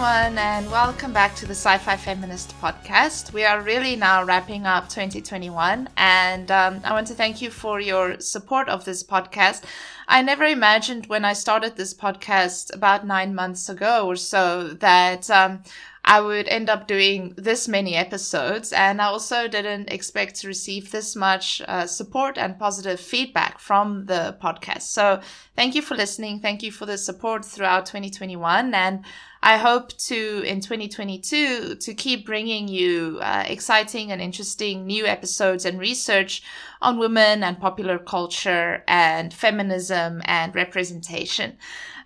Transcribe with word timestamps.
Everyone, 0.00 0.38
and 0.38 0.70
welcome 0.70 1.12
back 1.12 1.34
to 1.34 1.44
the 1.44 1.56
Sci 1.56 1.76
Fi 1.78 1.96
Feminist 1.96 2.54
podcast. 2.60 3.32
We 3.32 3.44
are 3.44 3.60
really 3.60 3.96
now 3.96 4.22
wrapping 4.22 4.64
up 4.64 4.88
2021, 4.88 5.88
and 5.96 6.50
um, 6.52 6.80
I 6.84 6.92
want 6.92 7.08
to 7.08 7.14
thank 7.14 7.42
you 7.42 7.50
for 7.50 7.80
your 7.80 8.20
support 8.20 8.68
of 8.68 8.84
this 8.84 9.02
podcast. 9.02 9.64
I 10.06 10.22
never 10.22 10.44
imagined 10.44 11.06
when 11.06 11.24
I 11.24 11.32
started 11.32 11.74
this 11.74 11.94
podcast 11.94 12.72
about 12.72 13.08
nine 13.08 13.34
months 13.34 13.68
ago 13.68 14.06
or 14.06 14.14
so 14.14 14.68
that 14.74 15.28
um, 15.30 15.64
I 16.08 16.22
would 16.22 16.48
end 16.48 16.70
up 16.70 16.88
doing 16.88 17.34
this 17.36 17.68
many 17.68 17.94
episodes. 17.94 18.72
And 18.72 19.02
I 19.02 19.04
also 19.04 19.46
didn't 19.46 19.92
expect 19.92 20.36
to 20.36 20.48
receive 20.48 20.90
this 20.90 21.14
much 21.14 21.60
uh, 21.68 21.86
support 21.86 22.38
and 22.38 22.58
positive 22.58 22.98
feedback 22.98 23.58
from 23.58 24.06
the 24.06 24.34
podcast. 24.42 24.82
So 24.82 25.20
thank 25.54 25.74
you 25.74 25.82
for 25.82 25.94
listening. 25.96 26.40
Thank 26.40 26.62
you 26.62 26.72
for 26.72 26.86
the 26.86 26.96
support 26.96 27.44
throughout 27.44 27.84
2021. 27.84 28.72
And 28.72 29.04
I 29.42 29.58
hope 29.58 29.96
to, 30.08 30.42
in 30.46 30.62
2022, 30.62 31.74
to 31.74 31.94
keep 31.94 32.24
bringing 32.24 32.68
you 32.68 33.18
uh, 33.20 33.44
exciting 33.46 34.10
and 34.10 34.22
interesting 34.22 34.86
new 34.86 35.04
episodes 35.04 35.66
and 35.66 35.78
research 35.78 36.42
on 36.80 36.98
women 36.98 37.44
and 37.44 37.60
popular 37.60 37.98
culture 37.98 38.82
and 38.88 39.32
feminism 39.34 40.22
and 40.24 40.54
representation. 40.54 41.58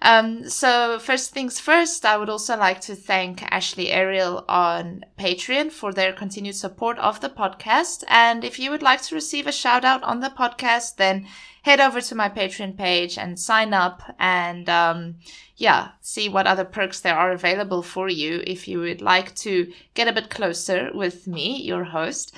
Um, 0.04 0.48
so 0.48 0.98
first 0.98 1.30
things 1.30 1.60
first, 1.60 2.04
I 2.04 2.16
would 2.16 2.28
also 2.28 2.56
like 2.56 2.80
to 2.82 2.96
thank 2.96 3.44
Ashley 3.52 3.90
Ariel 3.90 4.44
on 4.48 5.04
Patreon 5.16 5.70
for 5.70 5.92
their 5.92 6.12
continued 6.12 6.56
support 6.56 6.98
of 6.98 7.20
the 7.20 7.28
podcast. 7.28 8.02
And 8.08 8.42
if 8.42 8.58
you 8.58 8.72
would 8.72 8.82
like 8.82 9.00
to 9.02 9.14
receive 9.14 9.46
a 9.46 9.52
shout 9.52 9.84
out 9.84 10.02
on 10.02 10.18
the 10.18 10.28
podcast, 10.28 10.96
then 10.96 11.28
head 11.62 11.78
over 11.80 12.00
to 12.00 12.16
my 12.16 12.28
Patreon 12.28 12.76
page 12.76 13.16
and 13.16 13.38
sign 13.38 13.72
up 13.72 14.02
and, 14.18 14.68
um, 14.68 15.14
yeah, 15.56 15.90
see 16.00 16.28
what 16.28 16.48
other 16.48 16.64
perks 16.64 16.98
there 16.98 17.14
are 17.14 17.30
available 17.30 17.82
for 17.82 18.08
you 18.08 18.42
if 18.44 18.66
you 18.66 18.80
would 18.80 19.00
like 19.00 19.32
to 19.36 19.72
get 19.94 20.08
a 20.08 20.12
bit 20.12 20.30
closer 20.30 20.90
with 20.92 21.28
me, 21.28 21.62
your 21.62 21.84
host. 21.84 22.34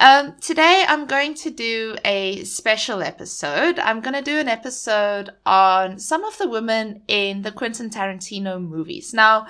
Um, 0.00 0.34
today 0.40 0.84
I'm 0.88 1.06
going 1.06 1.34
to 1.34 1.50
do 1.50 1.96
a 2.04 2.42
special 2.44 3.00
episode. 3.00 3.78
I'm 3.78 4.00
going 4.00 4.14
to 4.14 4.22
do 4.22 4.38
an 4.38 4.48
episode 4.48 5.30
on 5.46 5.98
some 5.98 6.24
of 6.24 6.36
the 6.38 6.48
women 6.48 7.02
in 7.06 7.42
the 7.42 7.52
Quentin 7.52 7.90
Tarantino 7.90 8.60
movies. 8.60 9.14
Now, 9.14 9.46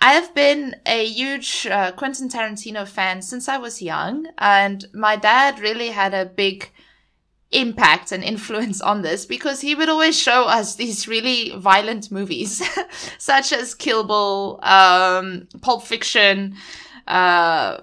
I 0.00 0.12
have 0.12 0.34
been 0.34 0.76
a 0.84 1.06
huge 1.06 1.66
uh, 1.66 1.92
Quentin 1.92 2.28
Tarantino 2.28 2.86
fan 2.86 3.22
since 3.22 3.48
I 3.48 3.56
was 3.56 3.82
young, 3.82 4.26
and 4.36 4.84
my 4.92 5.16
dad 5.16 5.58
really 5.58 5.88
had 5.88 6.12
a 6.14 6.26
big 6.26 6.70
impact 7.50 8.12
and 8.12 8.22
influence 8.22 8.80
on 8.82 9.00
this 9.00 9.24
because 9.24 9.62
he 9.62 9.74
would 9.74 9.88
always 9.88 10.20
show 10.20 10.44
us 10.44 10.76
these 10.76 11.08
really 11.08 11.50
violent 11.56 12.12
movies, 12.12 12.62
such 13.18 13.52
as 13.52 13.74
Kill 13.74 14.04
Bill, 14.04 14.60
um, 14.62 15.48
Pulp 15.62 15.82
Fiction, 15.82 16.54
uh, 17.08 17.78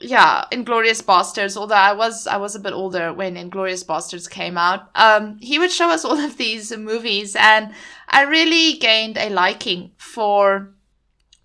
yeah, 0.00 0.44
Inglourious 0.50 1.02
Basterds, 1.02 1.56
Although 1.56 1.74
I 1.74 1.92
was 1.92 2.26
I 2.26 2.38
was 2.38 2.54
a 2.54 2.60
bit 2.60 2.72
older 2.72 3.12
when 3.12 3.34
Inglourious 3.34 3.84
Basterds 3.84 4.28
came 4.28 4.56
out, 4.56 4.90
um, 4.94 5.38
he 5.40 5.58
would 5.58 5.70
show 5.70 5.90
us 5.90 6.04
all 6.06 6.18
of 6.18 6.36
these 6.36 6.76
movies, 6.76 7.36
and 7.36 7.72
I 8.08 8.22
really 8.22 8.78
gained 8.78 9.18
a 9.18 9.28
liking 9.28 9.92
for 9.98 10.72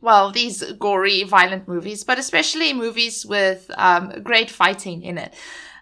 well 0.02 0.32
these 0.32 0.64
gory, 0.74 1.24
violent 1.24 1.68
movies, 1.68 2.04
but 2.04 2.18
especially 2.18 2.74
movies 2.74 3.26
with 3.26 3.70
um, 3.78 4.22
great 4.24 4.50
fighting 4.50 5.04
in 5.04 5.18
it. 5.18 5.34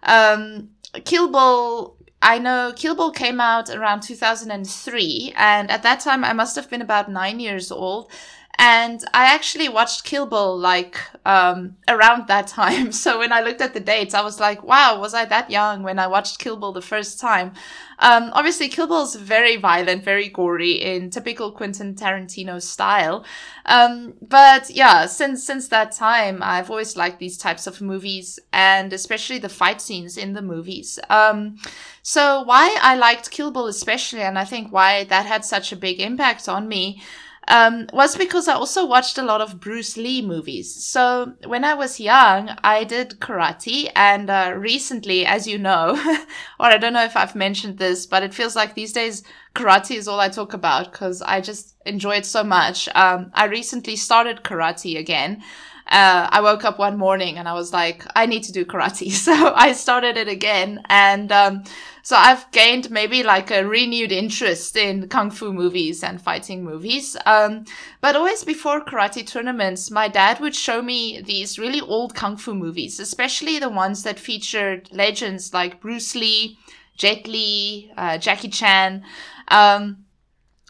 Um, 0.03 0.69
Kill 1.05 1.29
Bill. 1.29 1.97
I 2.25 2.39
know 2.39 2.71
Kill 2.73 2.95
Bill 2.95 3.11
came 3.11 3.41
out 3.41 3.69
around 3.69 4.01
2003, 4.01 5.33
and 5.35 5.69
at 5.69 5.83
that 5.83 5.99
time 5.99 6.23
I 6.23 6.33
must 6.33 6.55
have 6.55 6.69
been 6.69 6.81
about 6.81 7.11
nine 7.11 7.39
years 7.39 7.71
old. 7.71 8.09
And 8.59 9.03
I 9.13 9.33
actually 9.33 9.67
watched 9.67 10.03
Kill 10.03 10.27
Bill 10.27 10.57
like 10.57 10.99
um, 11.25 11.75
around 11.87 12.27
that 12.27 12.47
time. 12.47 12.91
So 13.03 13.19
when 13.19 13.33
I 13.33 13.41
looked 13.41 13.59
at 13.59 13.73
the 13.73 13.79
dates, 13.79 14.13
I 14.13 14.21
was 14.21 14.39
like, 14.39 14.63
wow, 14.63 14.99
was 14.99 15.13
I 15.13 15.25
that 15.25 15.49
young 15.49 15.83
when 15.83 15.99
I 15.99 16.07
watched 16.07 16.39
Kill 16.39 16.55
Bill 16.55 16.71
the 16.71 16.81
first 16.81 17.19
time? 17.19 17.53
Um, 17.99 18.29
obviously, 18.33 18.69
Kill 18.69 18.87
Bill 18.87 19.03
is 19.03 19.15
very 19.15 19.55
violent, 19.57 20.03
very 20.03 20.29
gory 20.29 20.73
in 20.73 21.09
typical 21.09 21.51
Quentin 21.51 21.95
Tarantino 21.95 22.61
style. 22.61 23.25
Um, 23.65 24.13
but 24.21 24.69
yeah, 24.69 25.07
since 25.07 25.43
since 25.43 25.67
that 25.69 25.91
time, 25.91 26.39
I've 26.41 26.69
always 26.69 26.95
liked 26.95 27.19
these 27.19 27.37
types 27.37 27.67
of 27.67 27.81
movies, 27.81 28.39
and 28.51 28.93
especially 28.93 29.39
the 29.39 29.49
fight 29.49 29.81
scenes 29.81 30.17
in 30.17 30.33
the 30.33 30.41
movies. 30.41 30.99
Um, 31.09 31.57
so 32.01 32.43
why 32.43 32.77
I 32.81 32.95
liked 32.95 33.31
Kill 33.31 33.51
Bill 33.51 33.67
especially, 33.67 34.21
and 34.21 34.37
I 34.37 34.45
think 34.45 34.71
why 34.71 35.05
that 35.05 35.25
had 35.25 35.43
such 35.43 35.71
a 35.71 35.77
big 35.77 35.99
impact 35.99 36.47
on 36.47 36.67
me 36.67 37.01
um, 37.47 37.87
was 37.91 38.15
because 38.15 38.47
I 38.47 38.53
also 38.53 38.85
watched 38.85 39.17
a 39.17 39.23
lot 39.23 39.41
of 39.41 39.59
Bruce 39.59 39.97
Lee 39.97 40.21
movies. 40.21 40.73
So 40.83 41.33
when 41.45 41.63
I 41.63 41.73
was 41.73 41.99
young, 41.99 42.49
I 42.63 42.83
did 42.83 43.19
karate, 43.19 43.91
and 43.95 44.29
uh, 44.29 44.53
recently, 44.55 45.25
as 45.25 45.47
you 45.47 45.57
know, 45.57 45.91
or 46.59 46.67
I 46.67 46.77
don't 46.77 46.93
know 46.93 47.03
if 47.03 47.17
I've 47.17 47.35
mentioned 47.35 47.77
this, 47.77 48.05
but 48.05 48.23
it 48.23 48.33
feels 48.33 48.55
like 48.55 48.75
these 48.75 48.93
days 48.93 49.23
karate 49.55 49.95
is 49.95 50.07
all 50.07 50.19
I 50.19 50.29
talk 50.29 50.53
about 50.53 50.91
because 50.91 51.21
I 51.21 51.41
just 51.41 51.75
enjoy 51.85 52.15
it 52.15 52.25
so 52.25 52.43
much. 52.43 52.87
Um, 52.95 53.31
I 53.33 53.45
recently 53.45 53.95
started 53.95 54.43
karate 54.43 54.97
again. 54.97 55.43
Uh, 55.87 56.27
I 56.31 56.41
woke 56.41 56.63
up 56.63 56.79
one 56.79 56.97
morning 56.97 57.37
and 57.37 57.47
I 57.47 57.53
was 57.53 57.73
like, 57.73 58.05
I 58.15 58.25
need 58.25 58.43
to 58.43 58.51
do 58.51 58.65
karate. 58.65 59.11
So 59.23 59.53
I 59.53 59.73
started 59.73 60.17
it 60.17 60.27
again. 60.27 60.81
And, 60.89 61.31
um, 61.31 61.63
so 62.05 62.17
I've 62.17 62.51
gained 62.51 62.91
maybe 62.91 63.23
like 63.23 63.49
a 63.49 63.65
renewed 63.65 64.11
interest 64.11 64.75
in 64.75 65.07
kung 65.07 65.31
fu 65.31 65.53
movies 65.53 66.03
and 66.03 66.21
fighting 66.21 66.63
movies. 66.63 67.15
Um, 67.25 67.63
but 68.01 68.17
always 68.17 68.43
before 68.43 68.83
karate 68.83 69.25
tournaments, 69.25 69.89
my 69.89 70.09
dad 70.09 70.41
would 70.41 70.53
show 70.53 70.81
me 70.81 71.21
these 71.21 71.57
really 71.57 71.79
old 71.79 72.13
kung 72.13 72.35
fu 72.35 72.53
movies, 72.53 72.99
especially 72.99 73.57
the 73.57 73.69
ones 73.69 74.03
that 74.03 74.19
featured 74.19 74.89
legends 74.91 75.53
like 75.53 75.79
Bruce 75.79 76.13
Lee, 76.13 76.57
Jet 76.97 77.25
Li, 77.25 77.91
uh, 77.95 78.17
Jackie 78.17 78.49
Chan. 78.49 79.03
Um, 79.47 80.02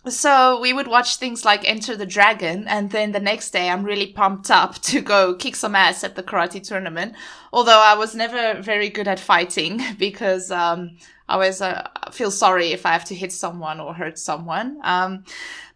so 0.08 0.59
we 0.59 0.74
would 0.74 0.88
watch 0.88 1.16
things 1.16 1.46
like 1.46 1.68
Enter 1.68 1.96
the 1.96 2.06
Dragon, 2.06 2.68
and 2.68 2.91
then 2.91 3.12
the 3.12 3.19
next 3.19 3.52
day 3.52 3.69
I'm 3.69 3.84
really 3.84 4.08
pumped 4.08 4.52
up 4.52 4.75
to 4.84 5.02
go 5.02 5.36
kick 5.36 5.56
some 5.56 5.75
ass 5.75 6.03
at 6.03 6.16
the 6.16 6.24
karate 6.24 6.62
tournament. 6.62 7.14
Although 7.52 7.81
I 7.81 7.96
was 7.96 8.16
never 8.16 8.62
very 8.62 8.90
good 8.90 9.08
at 9.08 9.19
fighting 9.19 9.81
because 9.97 10.52
um, 10.52 10.97
I 11.30 11.34
always 11.36 11.62
uh, 11.62 11.88
feel 12.12 12.31
sorry 12.31 12.72
if 12.72 12.86
I 12.86 12.92
have 12.92 13.06
to 13.06 13.16
hit 13.16 13.31
someone 13.31 13.80
or 13.80 13.94
hurt 13.94 14.19
someone. 14.19 14.80
Um, 14.84 15.24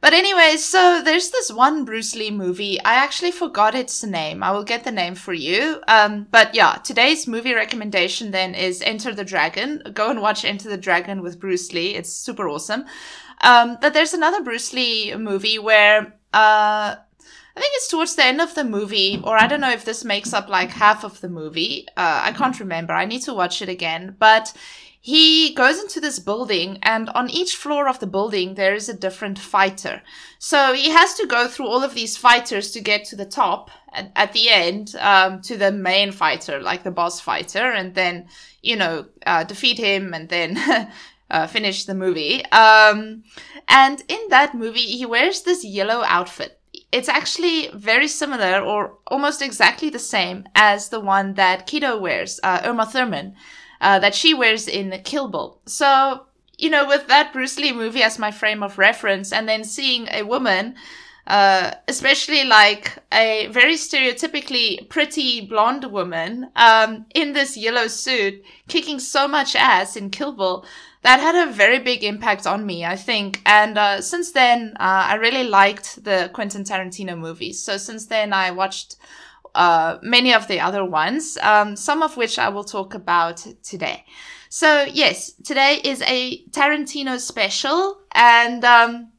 but 0.01 0.13
anyway, 0.13 0.57
so 0.57 1.01
there's 1.03 1.31
this 1.31 1.51
one 1.51 1.85
Bruce 1.85 2.15
Lee 2.15 2.29
movie. 2.29 2.79
I 2.83 2.95
actually 2.95 3.31
forgot 3.31 3.73
its 3.73 4.03
name. 4.03 4.43
I 4.43 4.51
will 4.51 4.63
get 4.63 4.83
the 4.83 4.91
name 4.91 5.15
for 5.15 5.33
you. 5.33 5.81
Um, 5.87 6.27
but 6.29 6.53
yeah, 6.53 6.73
today's 6.83 7.27
movie 7.27 7.53
recommendation 7.53 8.31
then 8.31 8.53
is 8.53 8.83
Enter 8.83 9.13
the 9.13 9.25
Dragon. 9.25 9.81
Go 9.93 10.11
and 10.11 10.21
watch 10.21 10.45
Enter 10.45 10.69
the 10.69 10.77
Dragon 10.77 11.21
with 11.23 11.39
Bruce 11.39 11.73
Lee. 11.73 11.95
It's 11.95 12.11
super 12.11 12.47
awesome. 12.47 12.85
Um, 13.41 13.77
but 13.81 13.93
there's 13.93 14.13
another 14.13 14.43
Bruce 14.43 14.73
Lee 14.73 15.15
movie 15.15 15.59
where, 15.59 16.13
uh, 16.33 16.95
I 17.57 17.59
think 17.59 17.73
it's 17.75 17.87
towards 17.87 18.15
the 18.15 18.25
end 18.25 18.41
of 18.41 18.53
the 18.53 18.63
movie, 18.63 19.19
or 19.23 19.37
I 19.37 19.47
don't 19.47 19.61
know 19.61 19.71
if 19.71 19.85
this 19.85 20.03
makes 20.03 20.33
up 20.33 20.47
like 20.47 20.69
half 20.69 21.03
of 21.03 21.21
the 21.21 21.29
movie. 21.29 21.87
Uh, 21.97 22.21
I 22.25 22.31
can't 22.31 22.59
remember. 22.59 22.93
I 22.93 23.05
need 23.05 23.23
to 23.23 23.33
watch 23.33 23.61
it 23.61 23.69
again. 23.69 24.15
But 24.19 24.53
he 25.07 25.53
goes 25.53 25.81
into 25.81 26.01
this 26.01 26.19
building, 26.19 26.79
and 26.83 27.09
on 27.11 27.29
each 27.29 27.55
floor 27.55 27.87
of 27.87 27.99
the 27.99 28.07
building, 28.07 28.55
there 28.55 28.75
is 28.75 28.89
a 28.89 28.93
different 28.93 29.39
fighter. 29.39 30.01
So 30.37 30.73
he 30.73 30.89
has 30.89 31.13
to 31.15 31.25
go 31.25 31.47
through 31.47 31.67
all 31.67 31.81
of 31.81 31.93
these 31.93 32.17
fighters 32.17 32.71
to 32.71 32.81
get 32.81 33.05
to 33.05 33.15
the 33.15 33.25
top 33.25 33.71
at, 33.93 34.11
at 34.15 34.33
the 34.33 34.49
end, 34.49 34.95
um, 34.99 35.41
to 35.43 35.55
the 35.55 35.71
main 35.71 36.11
fighter, 36.11 36.59
like 36.61 36.83
the 36.83 36.91
boss 36.91 37.21
fighter, 37.21 37.71
and 37.71 37.95
then, 37.95 38.27
you 38.61 38.75
know, 38.75 39.05
uh, 39.25 39.45
defeat 39.45 39.77
him 39.77 40.13
and 40.13 40.27
then. 40.29 40.59
Uh, 41.29 41.45
finish 41.45 41.85
the 41.85 41.93
movie. 41.93 42.45
Um, 42.45 43.23
and 43.67 44.01
in 44.07 44.19
that 44.29 44.55
movie, 44.55 44.79
he 44.79 45.05
wears 45.05 45.41
this 45.41 45.65
yellow 45.65 46.03
outfit. 46.05 46.59
It's 46.91 47.09
actually 47.09 47.69
very 47.73 48.07
similar 48.07 48.61
or 48.61 48.97
almost 49.07 49.41
exactly 49.41 49.89
the 49.89 49.99
same 49.99 50.47
as 50.55 50.87
the 50.87 51.01
one 51.01 51.33
that 51.33 51.67
Kiddo 51.67 51.99
wears, 51.99 52.39
uh, 52.43 52.61
Uma 52.63 52.85
Thurman, 52.85 53.35
uh, 53.81 53.99
that 53.99 54.15
she 54.15 54.33
wears 54.33 54.69
in 54.69 55.01
Kill 55.03 55.27
Bill. 55.27 55.59
So, 55.65 56.27
you 56.57 56.69
know, 56.69 56.87
with 56.87 57.07
that 57.07 57.33
Bruce 57.33 57.57
Lee 57.57 57.73
movie 57.73 58.03
as 58.03 58.17
my 58.17 58.31
frame 58.31 58.63
of 58.63 58.77
reference 58.77 59.33
and 59.33 59.49
then 59.49 59.65
seeing 59.65 60.07
a 60.09 60.23
woman 60.23 60.75
uh, 61.27 61.71
especially 61.89 62.45
like 62.45 62.97
a 63.11 63.47
very 63.47 63.73
stereotypically 63.73 64.87
pretty 64.87 65.41
blonde 65.41 65.83
woman 65.91 66.49
um, 66.55 67.05
in 67.13 67.33
this 67.33 67.57
yellow 67.57 67.87
suit 67.87 68.41
kicking 68.69 68.97
so 68.97 69.27
much 69.27 69.55
ass 69.55 69.97
in 69.97 70.09
Kill 70.09 70.31
Bill. 70.31 70.65
That 71.03 71.19
had 71.19 71.35
a 71.35 71.51
very 71.51 71.79
big 71.79 72.03
impact 72.03 72.47
on 72.47 72.65
me, 72.65 72.85
I 72.85 72.95
think. 72.95 73.41
And 73.45 73.77
uh, 73.77 74.01
since 74.01 74.31
then, 74.31 74.73
uh, 74.79 75.07
I 75.09 75.15
really 75.15 75.43
liked 75.43 76.03
the 76.03 76.29
Quentin 76.33 76.63
Tarantino 76.63 77.17
movies. 77.17 77.61
So 77.61 77.77
since 77.77 78.07
then, 78.07 78.33
I 78.33 78.51
watched 78.51 78.97
uh, 79.55 79.97
many 80.01 80.33
of 80.33 80.47
the 80.47 80.59
other 80.59 80.83
ones, 80.85 81.37
um, 81.41 81.75
some 81.75 82.03
of 82.03 82.17
which 82.17 82.37
I 82.37 82.49
will 82.49 82.63
talk 82.63 82.93
about 82.93 83.45
today. 83.63 84.05
So 84.49 84.83
yes, 84.83 85.33
today 85.43 85.81
is 85.83 86.01
a 86.03 86.43
Tarantino 86.51 87.19
special, 87.19 87.99
and 88.13 88.63
um, 88.63 89.11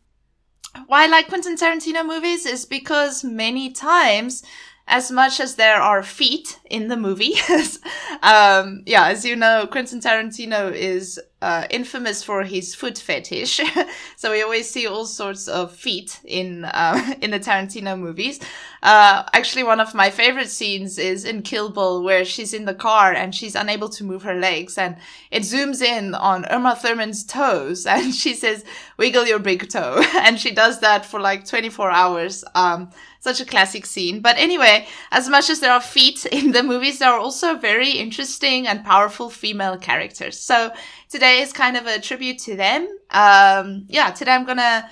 why 0.87 1.05
I 1.05 1.07
like 1.09 1.29
Quentin 1.29 1.57
Tarantino 1.57 2.07
movies 2.07 2.47
is 2.47 2.65
because 2.65 3.25
many 3.25 3.71
times 3.71 4.43
as 4.87 5.11
much 5.11 5.39
as 5.39 5.57
there 5.57 5.81
are 5.81 6.03
feet 6.03 6.58
in 6.71 6.89
the 6.89 6.97
movie. 6.97 7.35
um, 8.23 8.83
yeah, 8.87 9.09
as 9.09 9.25
you 9.25 9.37
know, 9.37 9.67
Quentin 9.67 10.01
Tarantino 10.01 10.73
is 10.73 11.21
uh, 11.41 11.67
infamous 11.71 12.23
for 12.23 12.43
his 12.43 12.75
foot 12.75 12.99
fetish. 12.99 13.61
so 14.17 14.33
we 14.33 14.43
always 14.43 14.69
see 14.69 14.87
all 14.87 15.07
sorts 15.07 15.47
of 15.47 15.73
feet 15.75 16.21
in 16.25 16.65
uh, 16.65 17.15
in 17.23 17.31
the 17.31 17.41
Tarantino 17.41 17.99
movies. 17.99 18.41
Uh, 18.83 19.25
actually, 19.33 19.63
one 19.63 19.81
of 19.81 19.95
my 19.95 20.11
favorite 20.11 20.49
scenes 20.49 20.99
is 20.99 21.25
in 21.25 21.43
Kill 21.43 21.69
Bill, 21.71 22.03
where 22.03 22.25
she's 22.25 22.55
in 22.55 22.65
the 22.65 22.75
car 22.75 23.13
and 23.13 23.35
she's 23.35 23.55
unable 23.55 23.89
to 23.91 24.05
move 24.05 24.23
her 24.23 24.35
legs, 24.35 24.79
and 24.79 24.97
it 25.31 25.43
zooms 25.43 25.81
in 25.81 26.15
on 26.15 26.47
Uma 26.51 26.75
Thurman's 26.75 27.25
toes, 27.25 27.87
and 27.87 28.15
she 28.15 28.35
says, 28.35 28.65
"Wiggle 28.97 29.27
your 29.27 29.39
big 29.39 29.69
toe," 29.69 30.03
and 30.17 30.41
she 30.41 30.53
does 30.53 30.81
that 30.81 31.07
for 31.07 31.21
like 31.21 31.47
24 31.47 31.91
hours. 31.91 32.45
Um, 32.55 32.91
such 33.21 33.41
a 33.41 33.45
classic 33.45 33.85
scene. 33.85 34.21
But 34.21 34.37
anyway, 34.39 34.87
as 35.11 35.29
much 35.29 35.51
as 35.51 35.61
there 35.61 35.73
are 35.73 35.81
feet 35.81 36.25
in 36.27 36.53
the 36.53 36.58
movies, 36.63 36.99
there 36.99 37.11
are 37.11 37.19
also 37.19 37.57
very 37.57 37.91
interesting 37.91 38.67
and 38.67 38.85
powerful 38.85 39.31
female 39.31 39.77
characters. 39.77 40.39
So 40.39 40.73
today 41.09 41.41
is 41.41 41.53
kind 41.53 41.77
of 41.77 41.87
a 41.87 42.01
tribute 42.01 42.39
to 42.41 42.57
them. 42.57 42.89
Um, 43.11 43.87
yeah, 43.89 44.11
today 44.11 44.33
I'm 44.33 44.45
gonna 44.45 44.89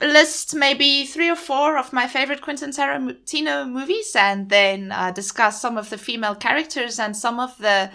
list 0.00 0.54
maybe 0.54 1.06
three 1.06 1.30
or 1.30 1.36
four 1.36 1.78
of 1.78 1.92
my 1.92 2.06
favorite 2.06 2.42
Quentin 2.42 2.70
Tarantino 2.70 3.68
movies 3.68 4.14
and 4.14 4.48
then 4.48 4.92
uh, 4.92 5.10
discuss 5.10 5.60
some 5.60 5.78
of 5.78 5.90
the 5.90 5.98
female 5.98 6.34
characters 6.34 6.98
and 6.98 7.16
some 7.16 7.40
of 7.40 7.56
the 7.58 7.90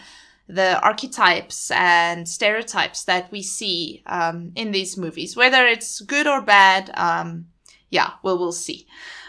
the 0.48 0.82
archetypes 0.82 1.72
and 1.72 2.28
stereotypes 2.28 3.06
that 3.06 3.32
we 3.32 3.42
see 3.42 4.04
um, 4.06 4.52
in 4.56 4.72
these 4.72 4.98
movies, 4.98 5.36
whether 5.36 5.66
it's 5.66 6.02
good 6.02 6.28
or 6.28 6.42
bad. 6.42 6.92
Um, 6.96 7.46
yeah, 7.90 8.12
well, 8.22 8.38
we'll 8.38 8.52
see. 8.52 8.86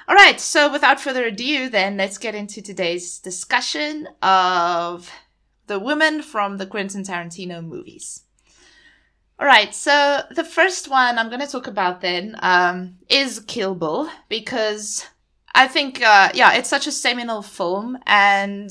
All 0.08 0.16
right, 0.16 0.40
so 0.40 0.70
without 0.70 1.00
further 1.00 1.26
ado, 1.26 1.68
then 1.68 1.96
let's 1.96 2.18
get 2.18 2.34
into 2.34 2.60
today's 2.60 3.20
discussion 3.20 4.08
of 4.20 5.10
the 5.68 5.78
women 5.78 6.22
from 6.22 6.58
the 6.58 6.66
Quentin 6.66 7.04
Tarantino 7.04 7.64
movies. 7.64 8.24
All 9.38 9.46
right, 9.46 9.72
so 9.74 10.22
the 10.30 10.44
first 10.44 10.88
one 10.88 11.18
I'm 11.18 11.28
going 11.28 11.40
to 11.40 11.46
talk 11.46 11.68
about 11.68 12.00
then 12.00 12.36
um, 12.42 12.96
is 13.08 13.40
Kill 13.46 13.74
Bill 13.74 14.10
because 14.28 15.06
I 15.54 15.68
think, 15.68 16.02
uh, 16.02 16.30
yeah, 16.34 16.54
it's 16.54 16.68
such 16.68 16.86
a 16.86 16.92
seminal 16.92 17.42
film 17.42 17.96
and 18.04 18.70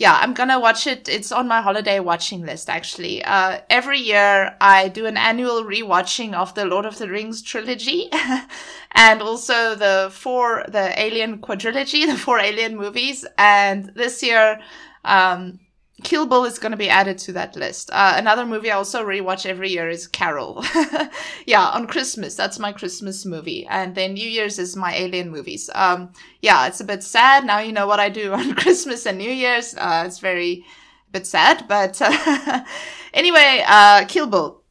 yeah, 0.00 0.18
I'm 0.18 0.32
gonna 0.32 0.58
watch 0.58 0.86
it. 0.86 1.10
It's 1.10 1.30
on 1.30 1.46
my 1.46 1.60
holiday 1.60 2.00
watching 2.00 2.40
list 2.40 2.70
actually. 2.70 3.22
Uh, 3.22 3.60
every 3.68 3.98
year 3.98 4.56
I 4.58 4.88
do 4.88 5.04
an 5.04 5.18
annual 5.18 5.62
rewatching 5.62 6.32
of 6.32 6.54
the 6.54 6.64
Lord 6.64 6.86
of 6.86 6.96
the 6.96 7.06
Rings 7.06 7.42
trilogy, 7.42 8.08
and 8.92 9.20
also 9.20 9.74
the 9.74 10.08
four 10.10 10.64
the 10.68 10.98
Alien 10.98 11.42
quadrilogy, 11.42 12.06
the 12.10 12.16
four 12.16 12.38
Alien 12.38 12.78
movies. 12.78 13.26
And 13.36 13.92
this 13.94 14.22
year, 14.22 14.60
um, 15.04 15.60
Kill 16.02 16.26
Bill 16.26 16.44
is 16.44 16.58
going 16.58 16.72
to 16.72 16.78
be 16.78 16.88
added 16.88 17.18
to 17.18 17.32
that 17.32 17.56
list. 17.56 17.90
Uh, 17.92 18.14
another 18.16 18.46
movie 18.46 18.70
I 18.70 18.76
also 18.76 19.04
rewatch 19.04 19.46
every 19.46 19.70
year 19.70 19.88
is 19.88 20.06
Carol. 20.06 20.64
yeah, 21.46 21.68
on 21.68 21.86
Christmas. 21.86 22.34
That's 22.34 22.58
my 22.58 22.72
Christmas 22.72 23.24
movie. 23.24 23.66
And 23.66 23.94
then 23.94 24.14
New 24.14 24.28
Year's 24.28 24.58
is 24.58 24.76
my 24.76 24.94
Alien 24.94 25.30
movies. 25.30 25.68
Um, 25.74 26.12
yeah, 26.40 26.66
it's 26.66 26.80
a 26.80 26.84
bit 26.84 27.02
sad. 27.02 27.44
Now 27.44 27.58
you 27.58 27.72
know 27.72 27.86
what 27.86 28.00
I 28.00 28.08
do 28.08 28.32
on 28.34 28.54
Christmas 28.54 29.06
and 29.06 29.18
New 29.18 29.30
Year's. 29.30 29.74
Uh, 29.74 30.04
it's 30.06 30.18
very 30.18 30.64
bit 31.12 31.26
sad, 31.26 31.66
but 31.68 32.00
anyway, 33.14 33.64
uh, 33.66 34.04
Kill 34.06 34.26
Bill. 34.26 34.62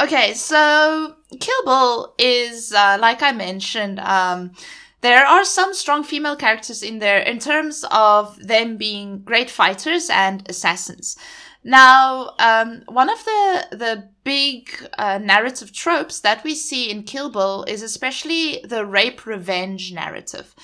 Okay, 0.00 0.34
so 0.34 1.14
Kill 1.40 1.64
Bill 1.64 2.14
is, 2.18 2.72
uh, 2.72 2.98
like 3.00 3.22
I 3.22 3.32
mentioned, 3.32 4.00
um, 4.00 4.52
there 5.04 5.26
are 5.26 5.44
some 5.44 5.74
strong 5.74 6.02
female 6.02 6.34
characters 6.34 6.82
in 6.82 6.98
there 6.98 7.18
in 7.18 7.38
terms 7.38 7.84
of 7.90 8.38
them 8.38 8.78
being 8.78 9.18
great 9.18 9.50
fighters 9.50 10.08
and 10.08 10.48
assassins. 10.48 11.14
Now, 11.62 12.32
um, 12.38 12.82
one 12.88 13.10
of 13.10 13.22
the 13.22 13.68
the 13.72 14.08
big 14.24 14.70
uh, 14.96 15.18
narrative 15.18 15.72
tropes 15.72 16.20
that 16.20 16.42
we 16.42 16.54
see 16.54 16.90
in 16.90 17.02
Kill 17.02 17.28
Bill 17.28 17.64
is 17.68 17.82
especially 17.82 18.64
the 18.64 18.86
rape 18.86 19.26
revenge 19.26 19.92
narrative. 19.92 20.54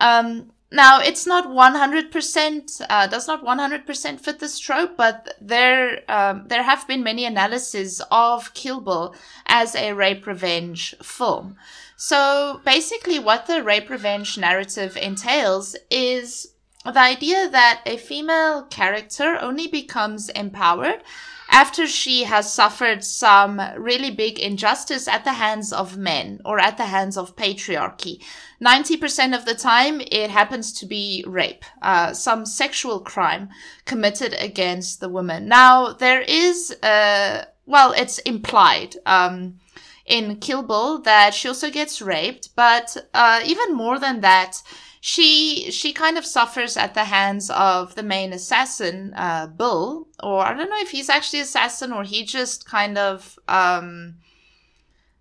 Um, 0.00 0.52
now, 0.70 1.00
it's 1.00 1.26
not 1.26 1.48
100%, 1.48 2.80
uh, 2.88 3.06
does 3.06 3.28
not 3.28 3.44
100% 3.44 4.20
fit 4.20 4.38
this 4.38 4.58
trope, 4.58 4.96
but 4.96 5.34
there, 5.38 6.00
um, 6.08 6.46
there 6.48 6.62
have 6.62 6.88
been 6.88 7.02
many 7.02 7.26
analyses 7.26 8.00
of 8.10 8.54
Kill 8.54 8.80
Bill 8.80 9.14
as 9.44 9.74
a 9.74 9.92
rape 9.92 10.26
revenge 10.26 10.94
film. 11.02 11.58
So 12.04 12.60
basically, 12.64 13.20
what 13.20 13.46
the 13.46 13.62
rape 13.62 13.88
revenge 13.88 14.36
narrative 14.36 14.96
entails 14.96 15.76
is 15.88 16.48
the 16.84 16.98
idea 16.98 17.48
that 17.48 17.82
a 17.86 17.96
female 17.96 18.64
character 18.64 19.38
only 19.40 19.68
becomes 19.68 20.28
empowered 20.30 21.04
after 21.48 21.86
she 21.86 22.24
has 22.24 22.52
suffered 22.52 23.04
some 23.04 23.62
really 23.78 24.10
big 24.10 24.40
injustice 24.40 25.06
at 25.06 25.22
the 25.22 25.34
hands 25.34 25.72
of 25.72 25.96
men 25.96 26.40
or 26.44 26.58
at 26.58 26.76
the 26.76 26.86
hands 26.86 27.16
of 27.16 27.36
patriarchy. 27.36 28.20
90% 28.60 29.32
of 29.32 29.44
the 29.44 29.54
time, 29.54 30.00
it 30.00 30.28
happens 30.28 30.72
to 30.72 30.86
be 30.86 31.24
rape, 31.24 31.64
uh, 31.82 32.12
some 32.12 32.44
sexual 32.44 32.98
crime 32.98 33.48
committed 33.84 34.34
against 34.40 34.98
the 34.98 35.08
woman. 35.08 35.46
Now, 35.46 35.92
there 35.92 36.22
is, 36.22 36.72
uh, 36.82 37.44
well, 37.64 37.92
it's 37.92 38.18
implied. 38.18 38.96
Um, 39.06 39.60
in 40.06 40.36
Kill 40.36 40.62
Bill 40.62 41.00
that 41.02 41.34
she 41.34 41.48
also 41.48 41.70
gets 41.70 42.02
raped, 42.02 42.50
but 42.56 42.96
uh, 43.14 43.40
even 43.44 43.74
more 43.74 43.98
than 43.98 44.20
that, 44.20 44.62
she 45.00 45.70
she 45.70 45.92
kind 45.92 46.16
of 46.16 46.24
suffers 46.24 46.76
at 46.76 46.94
the 46.94 47.04
hands 47.04 47.50
of 47.50 47.94
the 47.96 48.02
main 48.02 48.32
assassin, 48.32 49.12
uh, 49.16 49.48
Bill, 49.48 50.06
or 50.22 50.44
I 50.44 50.54
don't 50.54 50.70
know 50.70 50.78
if 50.78 50.90
he's 50.90 51.08
actually 51.08 51.40
assassin 51.40 51.92
or 51.92 52.04
he 52.04 52.24
just 52.24 52.68
kind 52.68 52.96
of 52.96 53.38
um, 53.48 54.16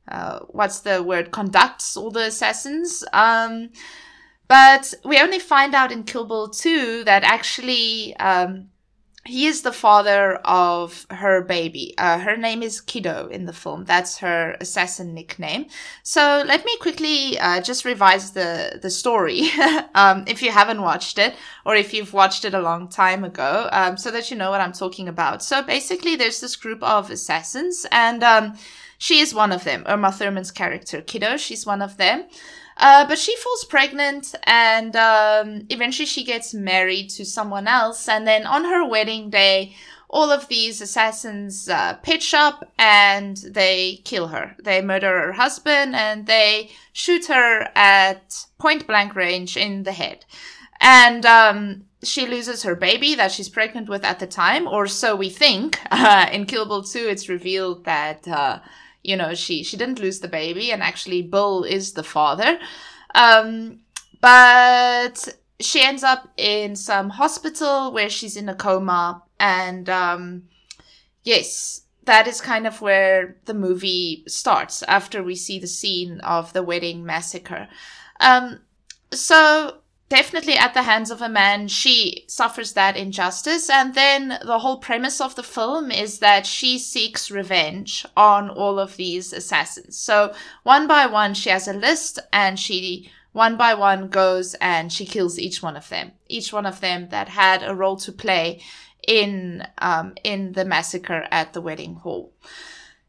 uh, 0.08 0.40
what's 0.50 0.82
the 0.82 1.02
word 1.02 1.32
conducts 1.32 1.98
all 1.98 2.12
the 2.12 2.26
assassins. 2.26 3.04
Um, 3.14 3.70
but 4.48 4.94
we 5.06 5.18
only 5.18 5.40
find 5.40 5.74
out 5.74 5.94
in 5.94 6.04
Kill 6.04 6.26
Bill 6.26 6.50
2 6.50 7.06
that 7.06 7.24
actually 7.24 8.14
um, 8.18 8.71
he 9.24 9.46
is 9.46 9.62
the 9.62 9.72
father 9.72 10.36
of 10.46 11.06
her 11.12 11.42
baby. 11.42 11.94
Uh, 11.98 12.18
her 12.20 12.36
name 12.36 12.64
is 12.64 12.82
Kiddo 12.82 13.28
in 13.28 13.46
the 13.46 13.54
film. 13.54 13.86
That's 13.86 14.18
her 14.18 14.58
assassin 14.60 15.14
nickname. 15.14 15.68
So 16.02 16.44
let 16.48 16.66
me 16.66 16.76
quickly 16.78 17.38
uh, 17.38 17.62
just 17.62 17.86
revise 17.86 18.32
the 18.32 18.80
the 18.82 18.90
story, 18.90 19.50
um, 19.96 20.24
if 20.26 20.42
you 20.42 20.52
haven't 20.52 20.82
watched 20.82 21.20
it 21.20 21.36
or 21.66 21.76
if 21.76 21.94
you've 21.94 22.14
watched 22.14 22.46
it 22.46 22.56
a 22.56 22.62
long 22.62 22.88
time 22.88 23.24
ago, 23.24 23.70
um, 23.72 23.96
so 23.96 24.10
that 24.10 24.32
you 24.32 24.38
know 24.38 24.50
what 24.50 24.62
I'm 24.62 24.74
talking 24.74 25.08
about. 25.08 25.44
So 25.44 25.62
basically, 25.62 26.16
there's 26.16 26.42
this 26.42 26.56
group 26.56 26.82
of 26.82 27.12
assassins, 27.12 27.86
and 27.92 28.24
um, 28.24 28.58
she 28.98 29.20
is 29.20 29.36
one 29.36 29.52
of 29.52 29.64
them. 29.64 29.86
Uma 29.88 30.12
Thurman's 30.12 30.52
character, 30.52 31.00
Kiddo, 31.02 31.38
she's 31.38 31.66
one 31.66 31.84
of 31.84 31.98
them. 31.98 32.26
Uh, 32.78 33.06
but 33.08 33.18
she 33.18 33.36
falls 33.38 33.64
pregnant 33.66 34.34
and 34.44 34.96
um, 34.96 35.66
eventually 35.70 36.06
she 36.06 36.24
gets 36.24 36.54
married 36.54 37.10
to 37.10 37.26
someone 37.26 37.68
else. 37.68 38.08
And 38.08 38.28
then 38.28 38.46
on 38.46 38.64
her 38.66 38.88
wedding 38.88 39.30
day, 39.30 39.76
all 40.10 40.30
of 40.30 40.48
these 40.50 40.82
assassins 40.82 41.70
uh, 41.70 41.94
pitch 42.04 42.34
up 42.34 42.70
and 42.78 43.38
they 43.38 44.02
kill 44.04 44.28
her. 44.28 44.56
They 44.62 44.82
murder 44.82 45.08
her 45.08 45.34
husband 45.34 45.96
and 45.96 46.28
they 46.28 46.72
shoot 46.92 47.28
her 47.28 47.70
at 47.76 48.46
point 48.60 48.88
blank 48.88 49.16
range 49.16 49.56
in 49.56 49.84
the 49.84 49.94
head. 49.94 50.26
And 50.82 51.26
um, 51.26 51.86
she 52.04 52.26
loses 52.26 52.64
her 52.64 52.76
baby 52.76 53.16
that 53.16 53.32
she's 53.32 53.48
pregnant 53.48 53.88
with 53.88 54.04
at 54.04 54.20
the 54.20 54.28
time, 54.28 54.68
or 54.68 54.88
so 54.88 55.16
we 55.16 55.30
think. 55.30 55.80
Uh, 55.92 56.28
in 56.32 56.46
Kill 56.46 56.66
Bill 56.66 56.82
2, 56.82 57.08
it's 57.10 57.30
revealed 57.30 57.86
that 57.86 58.28
uh, 58.28 58.60
you 59.04 59.16
know 59.16 59.34
she 59.34 59.64
she 59.64 59.78
didn't 59.78 60.00
lose 60.00 60.20
the 60.20 60.28
baby 60.28 60.72
and 60.72 60.82
actually 60.82 61.22
bill 61.22 61.64
is 61.64 61.94
the 61.94 62.04
father. 62.04 62.60
Um, 63.14 63.82
but 64.22 65.28
she 65.60 65.84
ends 65.84 66.04
up 66.04 66.30
in 66.38 66.76
some 66.76 67.10
hospital 67.10 67.92
where 67.92 68.10
she's 68.10 68.38
in 68.38 68.50
a 68.50 68.56
coma 68.56 69.24
and 69.40 69.90
um, 69.90 70.44
yes 71.24 71.82
that 72.06 72.28
is 72.28 72.42
kind 72.42 72.66
of 72.66 72.82
where 72.82 73.38
the 73.46 73.54
movie 73.54 74.24
starts 74.28 74.84
after 74.84 75.22
we 75.22 75.36
see 75.36 75.60
the 75.60 75.68
scene 75.68 76.20
of 76.22 76.52
the 76.54 76.64
wedding 76.64 77.06
massacre. 77.06 77.68
Um, 78.20 78.62
so 79.12 79.81
definitely 80.12 80.56
at 80.56 80.74
the 80.74 80.84
hands 80.84 81.10
of 81.10 81.22
a 81.22 81.30
man, 81.30 81.70
she 81.70 82.26
suffers 82.28 82.74
that 82.74 82.98
injustice. 82.98 83.70
And 83.70 83.96
then 83.96 84.38
the 84.46 84.60
whole 84.60 84.78
premise 84.78 85.22
of 85.22 85.36
the 85.36 85.42
film 85.58 85.90
is 85.90 86.20
that 86.20 86.46
she 86.46 86.78
seeks 86.78 87.32
revenge 87.32 88.06
on 88.18 88.50
all 88.50 88.78
of 88.78 88.98
these 88.98 89.32
assassins. 89.32 89.98
So 89.98 90.34
one 90.64 90.86
by 90.86 91.06
one, 91.06 91.34
she 91.34 91.50
has 91.50 91.66
a 91.66 91.74
list 91.74 92.20
and 92.34 92.60
she 92.60 93.10
one 93.32 93.56
by 93.56 93.74
one 93.74 94.10
goes 94.10 94.54
and 94.56 94.92
she 94.92 95.06
kills 95.06 95.40
each 95.40 95.64
one 95.64 95.78
of 95.78 95.88
them, 95.88 96.12
each 96.28 96.52
one 96.52 96.66
of 96.66 96.82
them 96.82 97.08
that 97.12 97.30
had 97.30 97.64
a 97.64 97.74
role 97.74 97.96
to 97.96 98.12
play 98.12 98.62
in 99.08 99.66
um, 99.78 100.16
in 100.26 100.52
the 100.52 100.66
massacre 100.66 101.26
at 101.32 101.54
the 101.54 101.62
wedding 101.62 101.96
hall. 101.96 102.34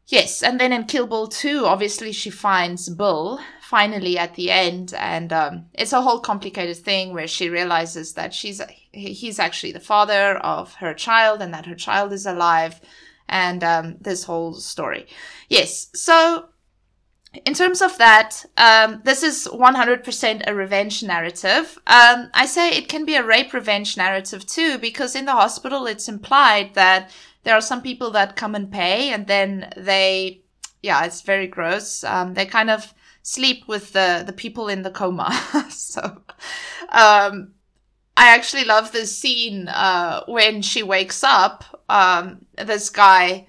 Yes, 0.07 0.41
and 0.41 0.59
then 0.59 0.71
in 0.71 0.85
Kill 0.85 1.07
Bill 1.07 1.27
2, 1.27 1.65
obviously 1.65 2.11
she 2.11 2.29
finds 2.29 2.89
Bill 2.89 3.39
finally 3.73 4.19
at 4.19 4.35
the 4.35 4.51
end, 4.51 4.93
and 4.99 5.33
um, 5.33 5.65
it's 5.73 5.93
a 5.93 6.01
whole 6.03 6.19
complicated 6.19 6.77
thing 6.77 7.11
where 7.11 7.27
she 7.27 7.49
realizes 7.49 8.13
that 8.13 8.31
she's 8.31 8.61
he's 8.91 9.39
actually 9.39 9.71
the 9.71 9.79
father 9.79 10.37
of 10.55 10.75
her 10.75 10.93
child 10.93 11.41
and 11.41 11.51
that 11.51 11.65
her 11.65 11.73
child 11.73 12.13
is 12.13 12.27
alive, 12.27 12.79
and 13.27 13.63
um, 13.63 13.95
this 13.99 14.25
whole 14.25 14.53
story. 14.53 15.07
Yes, 15.49 15.89
so 15.95 16.49
in 17.45 17.55
terms 17.55 17.81
of 17.81 17.97
that, 17.97 18.45
um, 18.57 19.01
this 19.05 19.23
is 19.23 19.47
100% 19.47 20.43
a 20.45 20.53
revenge 20.53 21.01
narrative. 21.01 21.79
Um, 21.87 22.29
I 22.35 22.45
say 22.45 22.69
it 22.69 22.87
can 22.87 23.05
be 23.05 23.15
a 23.15 23.25
rape 23.25 23.53
revenge 23.53 23.97
narrative 23.97 24.45
too, 24.45 24.77
because 24.77 25.15
in 25.15 25.25
the 25.25 25.39
hospital 25.43 25.87
it's 25.87 26.07
implied 26.07 26.75
that 26.75 27.09
there 27.43 27.55
are 27.55 27.69
some 27.71 27.81
people 27.81 28.11
that 28.11 28.35
come 28.35 28.53
and 28.53 28.71
pay 28.71 29.09
and 29.11 29.25
then 29.25 29.73
they, 29.75 30.43
yeah, 30.83 31.05
it's 31.05 31.21
very 31.21 31.47
gross. 31.47 32.03
Um, 32.03 32.35
they 32.35 32.45
kind 32.45 32.69
of 32.69 32.93
sleep 33.23 33.67
with 33.67 33.93
the, 33.93 34.23
the 34.25 34.33
people 34.33 34.67
in 34.67 34.83
the 34.83 34.91
coma. 34.91 35.31
so, 35.69 36.21
um, 36.89 37.53
I 38.15 38.35
actually 38.35 38.65
love 38.65 38.91
this 38.91 39.17
scene, 39.17 39.67
uh, 39.67 40.23
when 40.27 40.61
she 40.61 40.83
wakes 40.83 41.23
up, 41.23 41.83
um, 41.89 42.45
this 42.63 42.89
guy, 42.89 43.47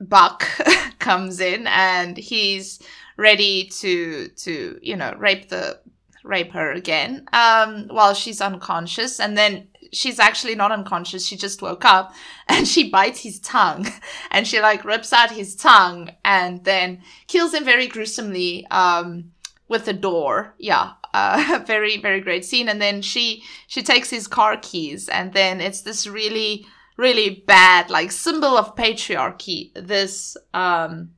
Buck, 0.00 0.46
comes 1.00 1.40
in 1.40 1.66
and 1.66 2.16
he's 2.16 2.80
ready 3.16 3.64
to, 3.80 4.28
to, 4.28 4.78
you 4.80 4.94
know, 4.94 5.12
rape 5.18 5.48
the, 5.48 5.80
rape 6.22 6.52
her 6.52 6.70
again, 6.70 7.26
um, 7.32 7.88
while 7.88 8.14
she's 8.14 8.40
unconscious. 8.40 9.18
And 9.18 9.36
then 9.36 9.66
she's 9.92 10.18
actually 10.18 10.54
not 10.54 10.72
unconscious. 10.72 11.26
She 11.26 11.36
just 11.36 11.62
woke 11.62 11.84
up 11.84 12.12
and 12.48 12.66
she 12.66 12.90
bites 12.90 13.20
his 13.20 13.40
tongue 13.40 13.86
and 14.30 14.46
she 14.46 14.60
like 14.60 14.84
rips 14.84 15.12
out 15.12 15.30
his 15.30 15.56
tongue 15.56 16.10
and 16.24 16.64
then 16.64 17.02
kills 17.26 17.54
him 17.54 17.64
very 17.64 17.86
gruesomely, 17.86 18.66
um, 18.70 19.32
with 19.68 19.84
the 19.84 19.92
door. 19.92 20.54
Yeah. 20.58 20.92
Uh, 21.12 21.60
very, 21.66 21.98
very 21.98 22.20
great 22.20 22.44
scene. 22.44 22.68
And 22.68 22.80
then 22.80 23.02
she, 23.02 23.42
she 23.66 23.82
takes 23.82 24.10
his 24.10 24.26
car 24.26 24.56
keys 24.56 25.08
and 25.08 25.32
then 25.32 25.60
it's 25.60 25.82
this 25.82 26.06
really, 26.06 26.66
really 26.96 27.44
bad, 27.46 27.90
like 27.90 28.12
symbol 28.12 28.56
of 28.56 28.74
patriarchy. 28.76 29.72
This, 29.74 30.36
um, 30.54 31.10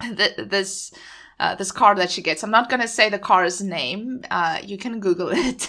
th- 0.00 0.36
this, 0.36 0.92
uh, 1.42 1.54
this 1.56 1.72
car 1.72 1.94
that 1.96 2.10
she 2.10 2.22
gets. 2.22 2.42
I'm 2.42 2.50
not 2.50 2.70
going 2.70 2.80
to 2.80 2.88
say 2.88 3.08
the 3.08 3.18
car's 3.18 3.60
name. 3.60 4.24
Uh, 4.30 4.58
you 4.62 4.78
can 4.78 5.00
Google 5.00 5.30
it. 5.32 5.68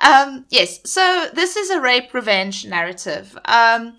Um, 0.00 0.44
yes, 0.50 0.80
so 0.84 1.28
this 1.32 1.56
is 1.56 1.70
a 1.70 1.80
rape 1.80 2.12
revenge 2.12 2.66
narrative. 2.66 3.36
Um, 3.46 3.96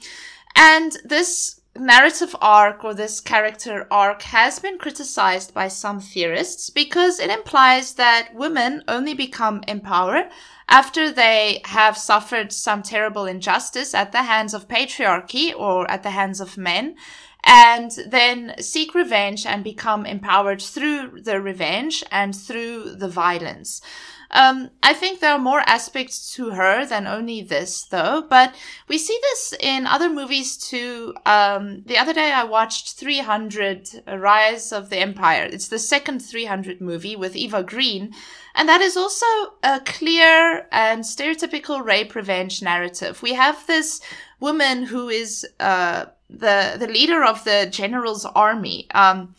and 0.55 0.97
this 1.03 1.61
narrative 1.75 2.35
arc 2.41 2.83
or 2.83 2.93
this 2.93 3.19
character 3.19 3.87
arc 3.91 4.21
has 4.23 4.59
been 4.59 4.77
criticized 4.77 5.53
by 5.53 5.67
some 5.67 5.99
theorists 5.99 6.69
because 6.69 7.19
it 7.19 7.29
implies 7.29 7.93
that 7.93 8.29
women 8.33 8.83
only 8.87 9.13
become 9.13 9.63
empowered 9.67 10.29
after 10.69 11.11
they 11.11 11.61
have 11.65 11.95
suffered 11.97 12.51
some 12.51 12.81
terrible 12.81 13.25
injustice 13.25 13.93
at 13.93 14.11
the 14.11 14.23
hands 14.23 14.53
of 14.53 14.67
patriarchy 14.67 15.53
or 15.55 15.89
at 15.89 16.03
the 16.03 16.09
hands 16.09 16.41
of 16.41 16.57
men 16.57 16.95
and 17.47 17.91
then 18.05 18.53
seek 18.59 18.93
revenge 18.93 19.45
and 19.45 19.63
become 19.63 20.05
empowered 20.05 20.61
through 20.61 21.21
the 21.21 21.41
revenge 21.41 22.03
and 22.11 22.35
through 22.35 22.95
the 22.95 23.07
violence. 23.07 23.81
Um, 24.31 24.69
I 24.83 24.93
think 24.93 25.19
there 25.19 25.31
are 25.33 25.39
more 25.39 25.61
aspects 25.61 26.33
to 26.35 26.51
her 26.51 26.85
than 26.85 27.07
only 27.07 27.41
this, 27.41 27.83
though. 27.83 28.25
But 28.29 28.53
we 28.87 28.97
see 28.97 29.17
this 29.21 29.53
in 29.59 29.87
other 29.87 30.09
movies 30.09 30.57
too. 30.57 31.13
Um, 31.25 31.83
the 31.85 31.97
other 31.97 32.13
day 32.13 32.31
I 32.31 32.43
watched 32.43 32.93
300 32.97 34.03
Rise 34.07 34.71
of 34.71 34.89
the 34.89 34.97
Empire. 34.97 35.43
It's 35.51 35.69
the 35.69 35.79
second 35.79 36.19
300 36.19 36.81
movie 36.81 37.15
with 37.15 37.35
Eva 37.35 37.63
Green. 37.63 38.13
And 38.55 38.67
that 38.67 38.81
is 38.81 38.97
also 38.97 39.25
a 39.63 39.79
clear 39.85 40.67
and 40.71 41.03
stereotypical 41.03 41.83
rape 41.83 42.15
revenge 42.15 42.61
narrative. 42.61 43.21
We 43.21 43.33
have 43.33 43.65
this 43.67 44.01
woman 44.39 44.83
who 44.83 45.09
is 45.09 45.45
uh, 45.59 46.05
the 46.29 46.75
the 46.77 46.87
leader 46.87 47.23
of 47.23 47.43
the 47.43 47.67
general's 47.71 48.25
army. 48.25 48.87
Um, 48.91 49.35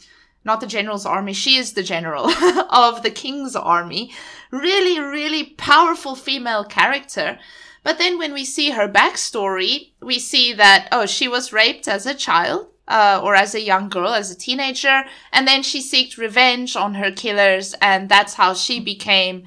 not 0.48 0.60
the 0.60 0.66
general's 0.66 1.06
army. 1.06 1.32
She 1.32 1.56
is 1.56 1.74
the 1.74 1.84
general 1.84 2.28
of 2.70 3.02
the 3.04 3.10
king's 3.10 3.54
army. 3.54 4.12
Really, 4.50 4.98
really 4.98 5.44
powerful 5.44 6.16
female 6.16 6.64
character. 6.64 7.38
But 7.84 7.98
then 7.98 8.18
when 8.18 8.32
we 8.32 8.44
see 8.44 8.70
her 8.70 8.88
backstory, 8.88 9.92
we 10.00 10.18
see 10.18 10.54
that, 10.54 10.88
oh, 10.90 11.06
she 11.06 11.28
was 11.28 11.52
raped 11.52 11.86
as 11.86 12.04
a 12.06 12.14
child. 12.14 12.66
Uh, 12.88 13.20
or 13.22 13.34
as 13.34 13.54
a 13.54 13.60
young 13.60 13.90
girl, 13.90 14.14
as 14.14 14.30
a 14.30 14.34
teenager, 14.34 15.04
and 15.30 15.46
then 15.46 15.62
she 15.62 15.82
sought 15.82 16.16
revenge 16.16 16.74
on 16.74 16.94
her 16.94 17.12
killers, 17.12 17.74
and 17.82 18.08
that's 18.08 18.32
how 18.32 18.54
she 18.54 18.80
became 18.80 19.44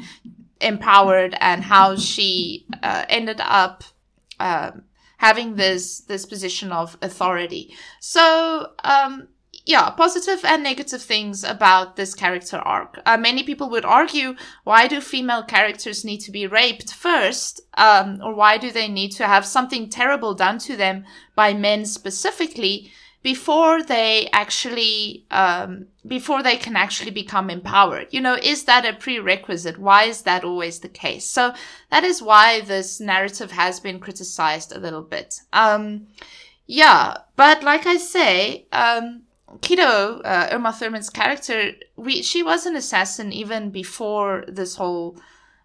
empowered, 0.59 1.35
and 1.41 1.63
how 1.63 1.95
she 1.95 2.67
uh, 2.83 3.03
ended 3.09 3.41
up 3.41 3.83
um, 4.39 4.83
having 5.17 5.55
this 5.55 6.01
this 6.01 6.25
position 6.25 6.71
of 6.71 6.97
authority. 7.01 7.73
So 7.99 8.73
um, 8.83 9.27
yeah, 9.65 9.91
positive 9.91 10.43
and 10.43 10.63
negative 10.63 11.01
things 11.01 11.43
about 11.43 11.95
this 11.95 12.15
character 12.15 12.57
arc. 12.57 12.99
Uh, 13.05 13.17
many 13.17 13.43
people 13.43 13.69
would 13.69 13.85
argue, 13.85 14.35
why 14.63 14.87
do 14.87 14.99
female 14.99 15.43
characters 15.43 16.03
need 16.03 16.19
to 16.19 16.31
be 16.31 16.47
raped 16.47 16.93
first? 16.93 17.61
Um, 17.75 18.19
or 18.23 18.33
why 18.33 18.57
do 18.57 18.71
they 18.71 18.87
need 18.87 19.11
to 19.13 19.27
have 19.27 19.45
something 19.45 19.89
terrible 19.89 20.33
done 20.33 20.57
to 20.59 20.75
them 20.75 21.05
by 21.35 21.53
men 21.53 21.85
specifically 21.85 22.91
before 23.23 23.83
they 23.83 24.27
actually, 24.33 25.27
um, 25.29 25.85
before 26.07 26.41
they 26.41 26.57
can 26.57 26.75
actually 26.75 27.11
become 27.11 27.51
empowered? 27.51 28.07
You 28.09 28.21
know, 28.21 28.35
is 28.41 28.63
that 28.63 28.83
a 28.83 28.93
prerequisite? 28.93 29.77
Why 29.77 30.05
is 30.05 30.23
that 30.23 30.43
always 30.43 30.79
the 30.79 30.89
case? 30.89 31.25
So 31.25 31.53
that 31.91 32.03
is 32.03 32.19
why 32.19 32.61
this 32.61 32.99
narrative 32.99 33.51
has 33.51 33.79
been 33.79 33.99
criticized 33.99 34.71
a 34.71 34.79
little 34.79 35.03
bit. 35.03 35.39
Um, 35.53 36.07
yeah, 36.65 37.17
but 37.35 37.61
like 37.63 37.85
I 37.85 37.97
say, 37.97 38.65
um, 38.71 39.23
Kiddo, 39.61 40.21
uh, 40.21 40.49
Uma 40.51 40.71
Thurman's 40.71 41.09
character, 41.09 41.73
we 41.95 42.21
she 42.21 42.43
was 42.43 42.65
an 42.65 42.75
assassin 42.75 43.31
even 43.33 43.71
before 43.71 44.45
this 44.47 44.75
whole 44.75 45.17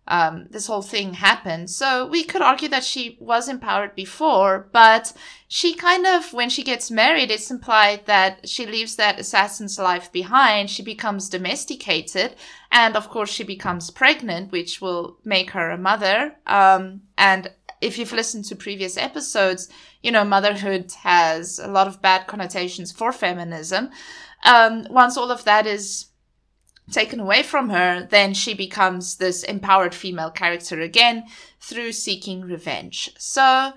um, 0.09 0.47
this 0.51 0.67
whole 0.67 0.83
thing 0.83 1.15
happened. 1.15 1.71
So 1.71 2.07
we 2.07 2.25
could 2.25 2.43
argue 2.43 2.69
that 2.69 2.85
she 2.85 3.17
was 3.21 3.49
empowered 3.49 3.95
before, 3.95 4.69
but 4.73 5.13
she 5.49 5.75
kind 5.75 6.07
of, 6.07 6.33
when 6.33 6.49
she 6.49 6.63
gets 6.63 6.91
married, 6.91 7.31
it's 7.31 7.51
implied 7.51 8.07
that 8.07 8.49
she 8.49 8.67
leaves 8.67 8.97
that 8.97 9.19
assassin's 9.19 9.79
life 9.79 10.13
behind. 10.13 10.71
She 10.71 10.83
becomes 10.83 11.29
domesticated, 11.29 12.37
and 12.71 12.97
of 12.97 13.09
course, 13.09 13.31
she 13.31 13.45
becomes 13.45 13.91
pregnant, 13.91 14.53
which 14.53 14.81
will 14.81 15.19
make 15.25 15.51
her 15.51 15.71
a 15.71 15.79
mother. 15.79 16.37
Um, 16.47 17.03
and 17.19 17.51
if 17.81 17.99
you've 17.99 18.13
listened 18.13 18.45
to 18.47 18.57
previous 18.57 18.97
episodes, 18.97 19.69
you 20.07 20.13
know, 20.13 20.25
motherhood 20.25 20.93
has 21.03 21.59
a 21.59 21.67
lot 21.67 21.89
of 21.89 22.01
bad 22.01 22.29
connotations 22.29 22.93
for 22.93 23.11
feminism. 23.11 23.91
Um, 24.45 24.87
once 24.89 25.17
all 25.17 25.33
of 25.33 25.43
that 25.43 25.67
is 25.67 26.07
taken 26.93 27.19
away 27.19 27.43
from 27.43 27.71
her, 27.71 28.07
then 28.09 28.33
she 28.33 28.55
becomes 28.55 29.17
this 29.17 29.43
empowered 29.43 29.97
female 29.97 30.31
character 30.31 30.81
again 30.81 31.25
through 31.61 31.91
seeking 31.91 32.43
revenge. 32.43 33.11
So, 33.19 33.73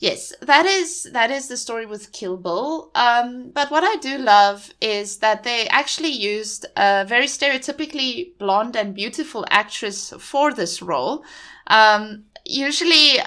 yes, 0.00 0.32
that 0.42 0.66
is 0.66 1.08
that 1.12 1.30
is 1.30 1.46
the 1.46 1.56
story 1.56 1.86
with 1.86 2.10
Kill 2.10 2.36
Bill. 2.36 2.90
Um, 2.96 3.52
but 3.54 3.70
what 3.70 3.84
I 3.84 3.94
do 4.00 4.18
love 4.18 4.70
is 4.80 5.18
that 5.18 5.44
they 5.44 5.68
actually 5.68 6.10
used 6.10 6.66
a 6.76 7.04
very 7.04 7.26
stereotypically 7.26 8.36
blonde 8.38 8.74
and 8.74 8.96
beautiful 8.96 9.46
actress 9.48 10.12
for 10.18 10.52
this 10.52 10.82
role. 10.82 11.22
Um, 11.68 12.24
usually 12.44 13.20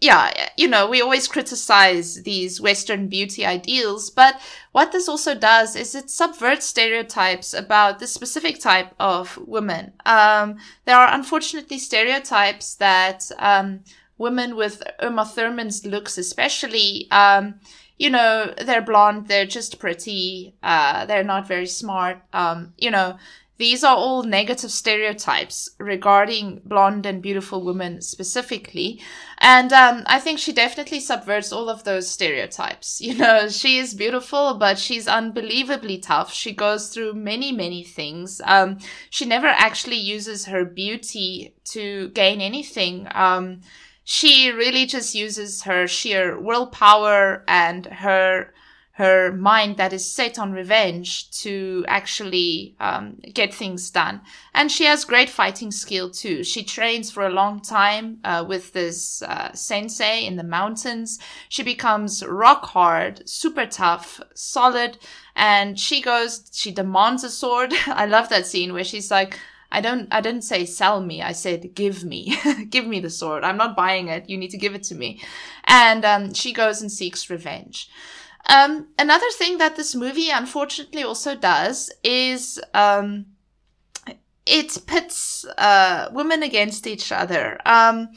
yeah, 0.00 0.48
you 0.56 0.68
know, 0.68 0.88
we 0.88 1.02
always 1.02 1.26
criticize 1.26 2.22
these 2.22 2.60
Western 2.60 3.08
beauty 3.08 3.44
ideals, 3.44 4.10
but 4.10 4.40
what 4.70 4.92
this 4.92 5.08
also 5.08 5.34
does 5.34 5.74
is 5.74 5.94
it 5.94 6.08
subverts 6.08 6.66
stereotypes 6.66 7.52
about 7.52 7.98
this 7.98 8.12
specific 8.12 8.60
type 8.60 8.94
of 9.00 9.36
woman. 9.38 9.92
Um, 10.06 10.58
there 10.84 10.96
are 10.96 11.12
unfortunately 11.12 11.78
stereotypes 11.78 12.76
that 12.76 13.28
um, 13.38 13.80
women 14.18 14.54
with 14.54 14.82
Uma 15.02 15.24
Thurman's 15.24 15.84
looks, 15.84 16.16
especially, 16.16 17.08
um, 17.10 17.54
you 17.98 18.10
know, 18.10 18.54
they're 18.64 18.82
blonde, 18.82 19.26
they're 19.26 19.46
just 19.46 19.80
pretty, 19.80 20.54
uh, 20.62 21.06
they're 21.06 21.24
not 21.24 21.48
very 21.48 21.66
smart, 21.66 22.22
um, 22.32 22.72
you 22.78 22.92
know, 22.92 23.18
these 23.58 23.82
are 23.82 23.96
all 23.96 24.22
negative 24.22 24.70
stereotypes 24.70 25.70
regarding 25.78 26.62
blonde 26.64 27.04
and 27.04 27.20
beautiful 27.20 27.64
women 27.64 28.00
specifically. 28.00 29.00
And 29.38 29.72
um, 29.72 30.04
I 30.06 30.20
think 30.20 30.38
she 30.38 30.52
definitely 30.52 31.00
subverts 31.00 31.52
all 31.52 31.68
of 31.68 31.84
those 31.84 32.08
stereotypes. 32.08 33.00
You 33.08 33.14
know, 33.14 33.48
she 33.48 33.78
is 33.78 33.94
beautiful, 33.94 34.54
but 34.54 34.78
she's 34.78 35.08
unbelievably 35.08 35.98
tough. 35.98 36.32
She 36.32 36.52
goes 36.52 36.90
through 36.90 37.14
many, 37.14 37.52
many 37.52 37.82
things. 37.82 38.40
Um, 38.44 38.78
she 39.08 39.24
never 39.24 39.46
actually 39.46 39.96
uses 39.96 40.44
her 40.44 40.64
beauty 40.64 41.54
to 41.72 42.10
gain 42.10 42.40
anything. 42.42 43.08
Um, 43.14 43.62
she 44.04 44.50
really 44.50 44.86
just 44.86 45.14
uses 45.14 45.62
her 45.62 45.86
sheer 45.86 46.38
willpower 46.38 47.44
and 47.48 47.86
her 47.86 48.52
her 48.98 49.30
mind 49.30 49.76
that 49.76 49.92
is 49.92 50.04
set 50.04 50.40
on 50.40 50.50
revenge 50.50 51.30
to 51.30 51.84
actually 51.86 52.74
um, 52.80 53.16
get 53.32 53.54
things 53.54 53.90
done. 53.90 54.20
And 54.52 54.72
she 54.72 54.86
has 54.86 55.04
great 55.04 55.30
fighting 55.30 55.70
skill 55.70 56.10
too. 56.10 56.42
She 56.42 56.64
trains 56.64 57.08
for 57.08 57.24
a 57.24 57.30
long 57.30 57.60
time 57.60 58.18
uh, 58.24 58.44
with 58.46 58.72
this 58.72 59.22
uh, 59.22 59.52
sensei 59.52 60.26
in 60.26 60.34
the 60.34 60.42
mountains. 60.42 61.20
She 61.48 61.62
becomes 61.62 62.26
rock 62.26 62.64
hard, 62.64 63.28
super 63.28 63.66
tough, 63.66 64.20
solid, 64.34 64.98
and 65.36 65.78
she 65.78 66.00
goes, 66.00 66.50
she 66.52 66.72
demands 66.72 67.22
a 67.22 67.30
sword. 67.30 67.72
I 67.86 68.06
love 68.06 68.28
that 68.30 68.46
scene 68.46 68.72
where 68.72 68.82
she's 68.82 69.12
like, 69.12 69.38
I 69.70 69.80
don't 69.80 70.08
I 70.10 70.20
didn't 70.20 70.42
say 70.42 70.64
sell 70.64 71.00
me. 71.00 71.22
I 71.22 71.32
said 71.32 71.72
give 71.76 72.02
me. 72.02 72.36
give 72.68 72.86
me 72.86 72.98
the 72.98 73.10
sword. 73.10 73.44
I'm 73.44 73.58
not 73.58 73.76
buying 73.76 74.08
it. 74.08 74.28
You 74.28 74.36
need 74.36 74.50
to 74.50 74.58
give 74.58 74.74
it 74.74 74.82
to 74.84 74.96
me. 74.96 75.22
And 75.66 76.04
um, 76.04 76.34
she 76.34 76.52
goes 76.52 76.80
and 76.80 76.90
seeks 76.90 77.30
revenge. 77.30 77.88
Um, 78.48 78.88
another 78.98 79.30
thing 79.32 79.58
that 79.58 79.76
this 79.76 79.94
movie 79.94 80.30
unfortunately 80.30 81.02
also 81.02 81.34
does 81.34 81.90
is 82.02 82.60
um, 82.72 83.26
it 84.46 84.78
pits 84.86 85.44
uh, 85.58 86.08
women 86.12 86.42
against 86.42 86.86
each 86.86 87.12
other. 87.12 87.58
Um, 87.66 88.08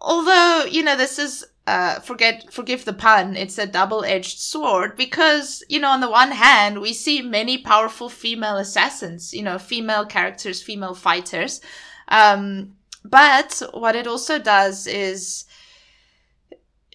although 0.00 0.64
you 0.70 0.82
know 0.82 0.96
this 0.96 1.18
is 1.18 1.44
uh, 1.66 2.00
forget 2.00 2.50
forgive 2.50 2.86
the 2.86 2.92
pun 2.94 3.36
it's 3.36 3.58
a 3.58 3.66
double-edged 3.66 4.38
sword 4.38 4.96
because 4.96 5.62
you 5.68 5.78
know 5.78 5.90
on 5.90 6.00
the 6.00 6.10
one 6.10 6.30
hand 6.30 6.80
we 6.80 6.94
see 6.94 7.20
many 7.20 7.58
powerful 7.58 8.08
female 8.08 8.56
assassins 8.56 9.34
you 9.34 9.42
know 9.42 9.58
female 9.58 10.06
characters 10.06 10.62
female 10.62 10.94
fighters 10.94 11.60
um, 12.08 12.72
but 13.04 13.60
what 13.72 13.94
it 13.94 14.06
also 14.06 14.38
does 14.38 14.86
is 14.86 15.44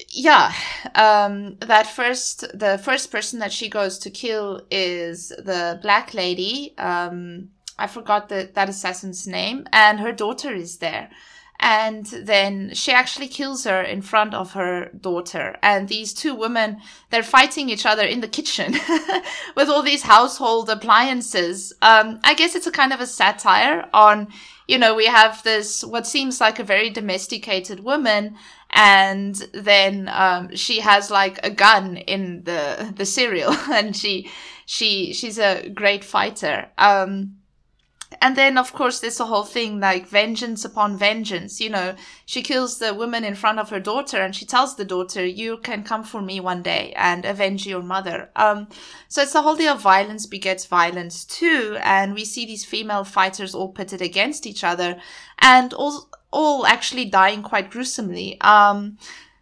yeah 0.10 0.53
um 0.95 1.57
that 1.60 1.88
first 1.88 2.41
the 2.57 2.79
first 2.83 3.12
person 3.12 3.39
that 3.39 3.51
she 3.51 3.69
goes 3.69 3.98
to 4.00 4.10
kill 4.10 4.62
is 4.72 5.29
the 5.29 5.79
black 5.81 6.13
lady. 6.13 6.74
Um 6.77 7.50
i 7.79 7.88
forgot 7.88 8.29
the, 8.29 8.50
that 8.53 8.69
assassin's 8.69 9.25
name 9.27 9.65
and 9.72 10.00
her 10.00 10.12
daughter 10.12 10.53
is 10.53 10.77
there 10.77 11.10
and 11.63 12.05
then 12.08 12.74
she 12.74 12.91
actually 12.91 13.29
kills 13.29 13.63
her 13.63 13.82
in 13.82 14.01
front 14.01 14.34
of 14.34 14.51
her 14.51 14.89
daughter. 14.89 15.55
And 15.63 15.88
these 15.88 16.13
two 16.13 16.36
women 16.36 16.82
they're 17.10 17.24
fighting 17.24 17.70
each 17.70 17.86
other 17.86 18.03
in 18.03 18.20
the 18.20 18.27
kitchen 18.27 18.74
with 19.55 19.70
all 19.70 19.82
these 19.82 20.03
household 20.03 20.70
appliances. 20.70 21.72
Um, 21.82 22.20
i 22.24 22.34
guess 22.34 22.53
it's 22.53 22.67
a 22.67 22.72
kind 22.72 22.91
of 22.91 23.00
a 23.00 23.08
satire 23.08 23.88
on 23.93 24.27
you 24.67 24.77
know 24.77 24.93
we 24.93 25.05
have 25.05 25.41
this 25.43 25.86
what 25.86 26.05
seems 26.05 26.41
like 26.41 26.60
a 26.60 26.65
very 26.65 26.89
domesticated 26.89 27.79
woman. 27.79 28.36
And 28.75 29.36
then 29.53 30.10
um, 30.12 30.55
she 30.55 30.82
has 30.82 31.10
like 31.12 31.39
a 31.43 31.50
gun 31.50 31.96
in 31.96 32.43
the 32.43 32.93
the 32.93 33.05
cereal. 33.05 33.55
And 33.72 33.96
she 33.96 34.29
she 34.65 35.13
she's 35.13 35.39
a 35.39 35.70
great 35.70 36.03
fighter. 36.03 36.67
Um, 36.77 37.38
and 38.22 38.36
then 38.36 38.58
of 38.58 38.74
course 38.74 39.00
there's 39.00 39.20
a 39.20 39.25
whole 39.25 39.43
thing 39.43 39.79
like 39.79 40.08
vengeance 40.08 40.65
upon 40.65 40.98
vengeance 40.98 41.60
you 41.60 41.70
know. 41.70 41.96
She 42.25 42.41
kills 42.41 42.79
the 42.79 42.93
woman 42.93 43.24
in 43.24 43.36
front 43.36 43.60
of 43.60 43.70
her 43.70 43.79
daughter 43.79 44.17
and 44.17 44.36
she 44.36 44.46
tells 44.46 44.75
the 44.75 44.86
daughter 44.86 45.25
you 45.25 45.58
can 45.58 45.84
come 45.84 46.03
for 46.03 46.22
me 46.22 46.39
one 46.39 46.62
day 46.63 46.93
and 46.96 47.25
avenge 47.25 47.67
your 47.67 47.84
mother. 47.84 48.29
Um, 48.36 48.67
so 49.08 49.22
it's 49.22 49.34
the 49.34 49.41
whole 49.41 49.55
deal 49.55 49.74
of 49.74 49.82
violence 49.82 50.25
begets 50.25 50.65
violence 50.65 51.25
too. 51.25 51.77
And 51.82 52.13
we 52.13 52.25
see 52.25 52.45
these 52.45 52.65
female 52.65 53.04
fighters 53.04 53.54
all 53.54 53.69
pitted 53.69 54.02
against 54.02 54.45
each 54.45 54.63
other 54.63 54.99
and 55.39 55.73
all 55.73 56.10
all 56.32 56.65
actually 56.65 57.06
dying 57.06 57.43
quite 57.43 57.69
gruesomely. 57.69 58.41
Um, 58.41 58.97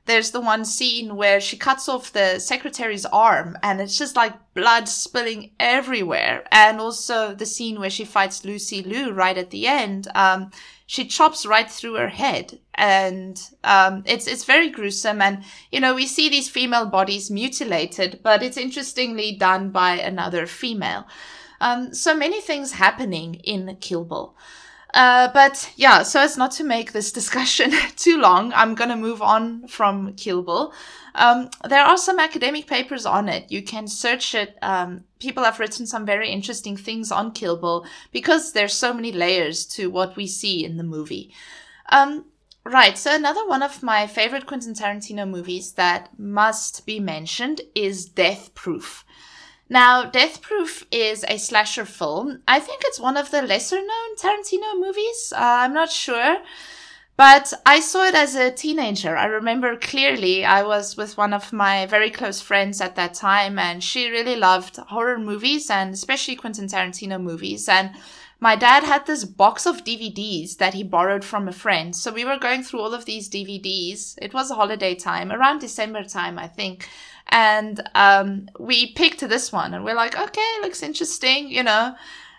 there's 0.06 0.32
the 0.32 0.42
one 0.42 0.66
scene 0.66 1.16
where 1.16 1.40
she 1.40 1.58
cuts 1.58 1.88
off 1.88 2.12
the 2.12 2.40
secretary's 2.40 3.06
arm 3.06 3.58
and 3.62 3.80
it's 3.80 3.98
just 3.98 4.16
like 4.16 4.34
blood 4.54 4.90
spilling 4.90 5.52
everywhere. 5.60 6.44
And 6.52 6.80
also 6.80 7.34
the 7.36 7.46
scene 7.46 7.80
where 7.80 7.90
she 7.90 8.06
fights 8.06 8.44
Lucy 8.44 8.82
Liu 8.82 9.12
right 9.12 9.38
at 9.38 9.52
the 9.52 9.68
end. 9.68 10.08
Um, 10.16 10.52
she 10.92 11.06
chops 11.06 11.46
right 11.46 11.72
through 11.72 11.94
her 11.94 12.10
head 12.10 12.60
and 12.76 13.42
um, 13.64 14.04
it's 14.06 14.28
it's 14.28 14.44
very 14.44 14.70
gruesome 14.70 15.22
and 15.22 15.44
you 15.72 15.80
know 15.80 15.96
we 15.96 16.06
see 16.06 16.28
these 16.28 16.50
female 16.50 16.86
bodies 16.86 17.32
mutilated 17.32 18.20
but 18.24 18.44
it's 18.44 18.58
interestingly 18.58 19.32
done 19.32 19.70
by 19.70 19.94
another 19.94 20.46
female 20.46 21.08
um, 21.62 21.94
so 21.94 22.14
many 22.14 22.42
things 22.42 22.74
happening 22.74 23.36
in 23.36 23.78
kill 23.80 24.04
bill 24.04 24.36
uh, 24.94 25.30
but 25.34 25.72
yeah, 25.76 26.04
so 26.04 26.20
as 26.20 26.38
not 26.38 26.52
to 26.52 26.64
make 26.64 26.92
this 26.92 27.12
discussion 27.20 27.72
too 27.96 28.20
long, 28.20 28.54
I'm 28.54 28.76
gonna 28.76 28.98
move 28.98 29.22
on 29.22 29.68
from 29.68 30.14
Kill 30.16 30.44
Bill. 30.44 30.74
Um, 31.16 31.50
there 31.68 31.84
are 31.84 31.98
some 31.98 32.20
academic 32.20 32.68
papers 32.68 33.06
on 33.06 33.28
it. 33.28 33.52
You 33.52 33.62
can 33.62 33.88
search 33.88 34.34
it. 34.34 34.58
Um, 34.62 35.04
people 35.20 35.44
have 35.44 35.60
written 35.60 35.86
some 35.86 36.06
very 36.06 36.30
interesting 36.30 36.78
things 36.78 37.12
on 37.12 37.32
Kill 37.32 37.58
Bill 37.58 37.86
because 38.12 38.54
there's 38.54 38.74
so 38.74 38.94
many 38.94 39.12
layers 39.12 39.66
to 39.68 39.90
what 39.90 40.16
we 40.16 40.28
see 40.28 40.64
in 40.64 40.78
the 40.78 40.84
movie. 40.84 41.34
Um, 41.90 42.26
right. 42.64 42.98
So 42.98 43.14
another 43.14 43.46
one 43.46 43.62
of 43.62 43.84
my 43.84 44.08
favorite 44.08 44.46
Quentin 44.46 44.74
Tarantino 44.74 45.30
movies 45.30 45.74
that 45.74 46.18
must 46.18 46.86
be 46.86 47.00
mentioned 47.00 47.62
is 47.76 48.06
Death 48.06 48.54
Proof. 48.54 49.04
Now, 49.72 50.04
Death 50.04 50.42
Proof 50.42 50.86
is 50.92 51.24
a 51.30 51.38
slasher 51.38 51.86
film. 51.86 52.42
I 52.46 52.60
think 52.60 52.82
it's 52.84 53.00
one 53.00 53.16
of 53.16 53.32
the 53.32 53.42
lesser 53.42 53.78
known 53.78 54.16
Tarantino 54.18 54.78
movies. 54.78 55.32
Uh, 55.34 55.40
I'm 55.40 55.74
not 55.74 55.90
sure. 55.90 56.40
But 57.16 57.54
I 57.66 57.80
saw 57.80 58.04
it 58.04 58.14
as 58.14 58.36
a 58.36 58.52
teenager. 58.52 59.16
I 59.16 59.28
remember 59.28 59.78
clearly 59.78 60.44
I 60.44 60.64
was 60.64 60.98
with 60.98 61.18
one 61.18 61.32
of 61.34 61.54
my 61.54 61.86
very 61.86 62.10
close 62.10 62.42
friends 62.42 62.82
at 62.82 62.98
that 62.98 63.14
time, 63.14 63.58
and 63.58 63.82
she 63.82 64.10
really 64.10 64.36
loved 64.36 64.76
horror 64.76 65.18
movies 65.18 65.70
and 65.70 65.94
especially 65.94 66.36
Quentin 66.36 66.68
Tarantino 66.68 67.22
movies. 67.22 67.70
And 67.70 67.92
my 68.42 68.56
dad 68.56 68.84
had 68.84 69.06
this 69.06 69.24
box 69.24 69.68
of 69.68 69.84
DVDs 69.84 70.58
that 70.58 70.74
he 70.74 70.84
borrowed 70.84 71.24
from 71.24 71.48
a 71.48 71.54
friend. 71.54 71.96
So 71.96 72.12
we 72.12 72.26
were 72.26 72.40
going 72.40 72.64
through 72.64 72.82
all 72.82 72.96
of 72.96 73.06
these 73.06 73.30
DVDs. 73.30 74.16
It 74.20 74.34
was 74.34 74.50
a 74.50 74.56
holiday 74.56 74.96
time, 74.96 75.32
around 75.32 75.60
December 75.60 76.04
time, 76.04 76.40
I 76.40 76.48
think. 76.48 76.90
And 77.28 77.88
um, 77.94 78.50
we 78.60 78.94
picked 78.94 79.20
this 79.20 79.52
one 79.52 79.76
and 79.76 79.86
we're 79.86 79.96
like, 79.96 80.18
okay, 80.18 80.52
looks 80.62 80.82
interesting, 80.82 81.52
you 81.52 81.62
know. 81.62 81.96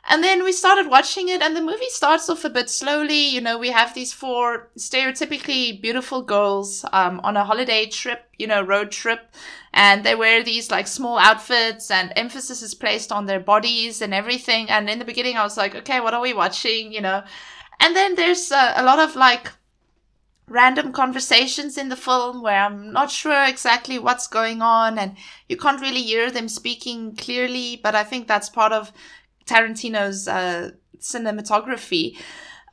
And 0.08 0.22
then 0.24 0.42
we 0.42 0.50
started 0.50 0.88
watching 0.88 1.28
it, 1.28 1.42
and 1.42 1.54
the 1.56 1.62
movie 1.62 1.88
starts 1.88 2.28
off 2.28 2.44
a 2.44 2.50
bit 2.50 2.68
slowly. 2.68 3.28
You 3.28 3.40
know, 3.40 3.56
we 3.56 3.70
have 3.70 3.94
these 3.94 4.12
four 4.12 4.68
stereotypically 4.76 5.80
beautiful 5.80 6.22
girls 6.22 6.84
um, 6.92 7.20
on 7.22 7.36
a 7.36 7.44
holiday 7.44 7.86
trip, 7.86 8.24
you 8.36 8.48
know, 8.48 8.62
road 8.62 8.90
trip, 8.90 9.32
and 9.72 10.04
they 10.04 10.16
wear 10.16 10.42
these 10.42 10.72
like 10.72 10.88
small 10.88 11.18
outfits, 11.18 11.90
and 11.90 12.12
emphasis 12.16 12.62
is 12.62 12.74
placed 12.74 13.12
on 13.12 13.26
their 13.26 13.40
bodies 13.40 14.02
and 14.02 14.12
everything. 14.12 14.68
And 14.68 14.90
in 14.90 14.98
the 14.98 15.04
beginning, 15.04 15.36
I 15.36 15.44
was 15.44 15.56
like, 15.56 15.76
okay, 15.76 16.00
what 16.00 16.14
are 16.14 16.20
we 16.20 16.32
watching, 16.32 16.92
you 16.92 17.00
know? 17.00 17.22
And 17.78 17.94
then 17.94 18.16
there's 18.16 18.50
uh, 18.50 18.74
a 18.76 18.82
lot 18.82 18.98
of 18.98 19.14
like 19.14 19.52
random 20.48 20.92
conversations 20.92 21.78
in 21.78 21.88
the 21.88 21.96
film 21.96 22.42
where 22.42 22.60
I'm 22.60 22.92
not 22.92 23.10
sure 23.10 23.44
exactly 23.44 23.98
what's 23.98 24.26
going 24.26 24.60
on 24.60 24.98
and 24.98 25.16
you 25.48 25.56
can't 25.56 25.80
really 25.80 26.02
hear 26.02 26.30
them 26.30 26.48
speaking 26.48 27.16
clearly, 27.16 27.80
but 27.82 27.94
I 27.94 28.04
think 28.04 28.28
that's 28.28 28.50
part 28.50 28.72
of 28.72 28.92
Tarantino's 29.46 30.28
uh, 30.28 30.70
cinematography. 30.98 32.16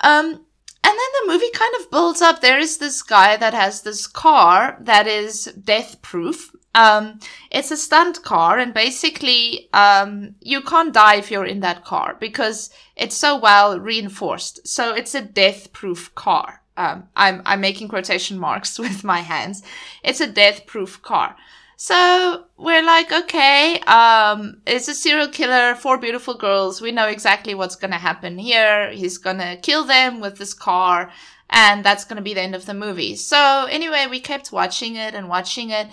Um, 0.01 0.45
and 0.82 0.97
then 0.97 1.25
the 1.25 1.34
movie 1.34 1.51
kind 1.53 1.73
of 1.79 1.91
builds 1.91 2.21
up. 2.21 2.41
There 2.41 2.58
is 2.58 2.77
this 2.77 3.01
guy 3.01 3.36
that 3.38 3.53
has 3.53 3.82
this 3.82 4.08
car 4.08 4.77
that 4.82 5.08
is 5.08 5.45
death 5.63 6.01
proof. 6.01 6.55
Um, 6.73 7.19
it's 7.51 7.71
a 7.71 7.77
stunt 7.77 8.23
car, 8.23 8.58
and 8.58 8.73
basically, 8.73 9.69
um, 9.73 10.36
you 10.39 10.62
can't 10.62 10.93
die 10.93 11.15
if 11.15 11.29
you're 11.29 11.45
in 11.45 11.60
that 11.60 11.84
car 11.84 12.15
because 12.19 12.69
it's 12.95 13.15
so 13.15 13.38
well 13.38 13.79
reinforced. 13.79 14.67
So 14.67 14.93
it's 14.93 15.15
a 15.15 15.21
death 15.21 15.73
proof 15.73 16.13
car. 16.15 16.62
Um, 16.77 17.10
I'm, 17.15 17.41
I'm 17.45 17.60
making 17.60 17.89
quotation 17.89 18.39
marks 18.39 18.79
with 18.86 19.03
my 19.03 19.19
hands. 19.19 19.62
It's 20.03 20.21
a 20.21 20.32
death 20.32 20.65
proof 20.65 21.01
car. 21.01 21.36
So 21.82 22.44
we're 22.58 22.84
like, 22.84 23.10
okay, 23.10 23.80
um, 23.88 24.62
it's 24.68 24.89
a 24.89 24.94
serial 24.94 25.30
killer, 25.30 25.76
four 25.76 25.98
beautiful 25.98 26.34
girls. 26.34 26.82
We 26.82 26.92
know 26.92 27.08
exactly 27.08 27.56
what's 27.56 27.78
going 27.78 27.92
to 27.92 27.98
happen 27.98 28.38
here. 28.38 28.92
He's 28.92 29.18
going 29.18 29.38
to 29.38 29.56
kill 29.62 29.86
them 29.86 30.20
with 30.20 30.38
this 30.38 30.54
car. 30.54 31.10
And 31.50 31.82
that's 31.82 32.04
going 32.04 32.18
to 32.18 32.22
be 32.22 32.34
the 32.34 32.42
end 32.42 32.54
of 32.54 32.65
the 32.65 32.74
movie. 32.74 33.15
So 33.15 33.65
anyway, 33.72 34.08
we 34.10 34.20
kept 34.20 34.52
watching 34.52 34.98
it 34.98 35.15
and 35.15 35.30
watching 35.30 35.70
it. 35.70 35.88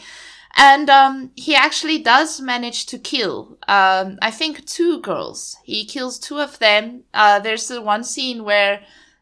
And 0.57 0.91
um, 0.91 1.31
he 1.37 1.55
actually 1.55 1.99
does 1.99 2.41
manage 2.41 2.87
to 2.87 2.99
kill, 2.99 3.57
um, 3.69 4.19
I 4.21 4.33
think, 4.33 4.67
two 4.67 5.01
girls. 5.03 5.57
He 5.63 5.85
kills 5.85 6.19
two 6.19 6.41
of 6.41 6.59
them. 6.59 7.05
Uh, 7.15 7.39
there's 7.39 7.69
the 7.69 7.81
one 7.81 8.03
scene 8.03 8.43
where 8.43 8.81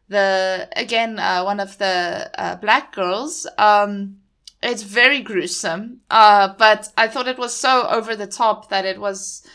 the 0.09 0.67
again 0.75 1.19
uh, 1.19 1.43
one 1.43 1.59
of 1.59 1.77
the 1.77 2.31
uh, 2.35 2.55
black 2.55 2.91
girls. 2.91 3.45
Um, 3.59 4.17
it's 4.65 4.83
very 4.83 5.21
gruesome, 5.21 6.01
uh, 6.09 6.53
but 6.57 6.89
I 6.97 7.07
thought 7.07 7.27
it 7.27 7.37
was 7.37 7.53
so 7.53 7.87
over 7.87 8.15
the 8.15 8.27
top 8.27 8.69
that 8.69 8.85
it 8.85 8.99
was. 8.99 9.45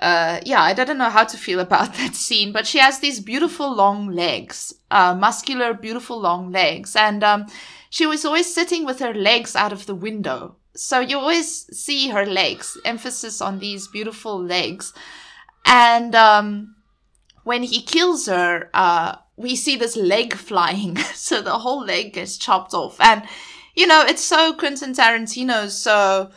Uh, 0.00 0.40
yeah, 0.46 0.62
I 0.62 0.72
didn't 0.72 0.96
know 0.96 1.10
how 1.10 1.24
to 1.24 1.36
feel 1.36 1.60
about 1.60 1.94
that 1.96 2.14
scene, 2.14 2.52
but 2.52 2.66
she 2.66 2.78
has 2.78 3.00
these 3.00 3.20
beautiful 3.20 3.74
long 3.74 4.08
legs, 4.08 4.72
uh, 4.90 5.14
muscular, 5.14 5.74
beautiful 5.74 6.18
long 6.18 6.50
legs, 6.50 6.96
and 6.96 7.22
um, 7.22 7.46
she 7.90 8.06
was 8.06 8.24
always 8.24 8.52
sitting 8.52 8.86
with 8.86 9.00
her 9.00 9.12
legs 9.12 9.54
out 9.56 9.72
of 9.72 9.86
the 9.86 9.94
window. 9.94 10.56
So 10.76 11.00
you 11.00 11.18
always 11.18 11.66
see 11.76 12.08
her 12.08 12.24
legs, 12.24 12.78
emphasis 12.84 13.40
on 13.40 13.58
these 13.58 13.88
beautiful 13.88 14.40
legs. 14.40 14.94
And 15.66 16.14
um, 16.14 16.76
when 17.42 17.64
he 17.64 17.82
kills 17.82 18.26
her, 18.26 18.70
uh, 18.72 19.16
we 19.36 19.56
see 19.56 19.76
this 19.76 19.96
leg 19.96 20.34
flying. 20.34 20.96
so 21.14 21.42
the 21.42 21.58
whole 21.58 21.84
leg 21.84 22.14
gets 22.14 22.38
chopped 22.38 22.72
off. 22.72 23.00
And, 23.00 23.24
you 23.74 23.86
know, 23.86 24.04
it's 24.06 24.24
so 24.24 24.52
Quentin 24.52 24.92
Tarantino. 24.92 25.68
So 25.70 26.30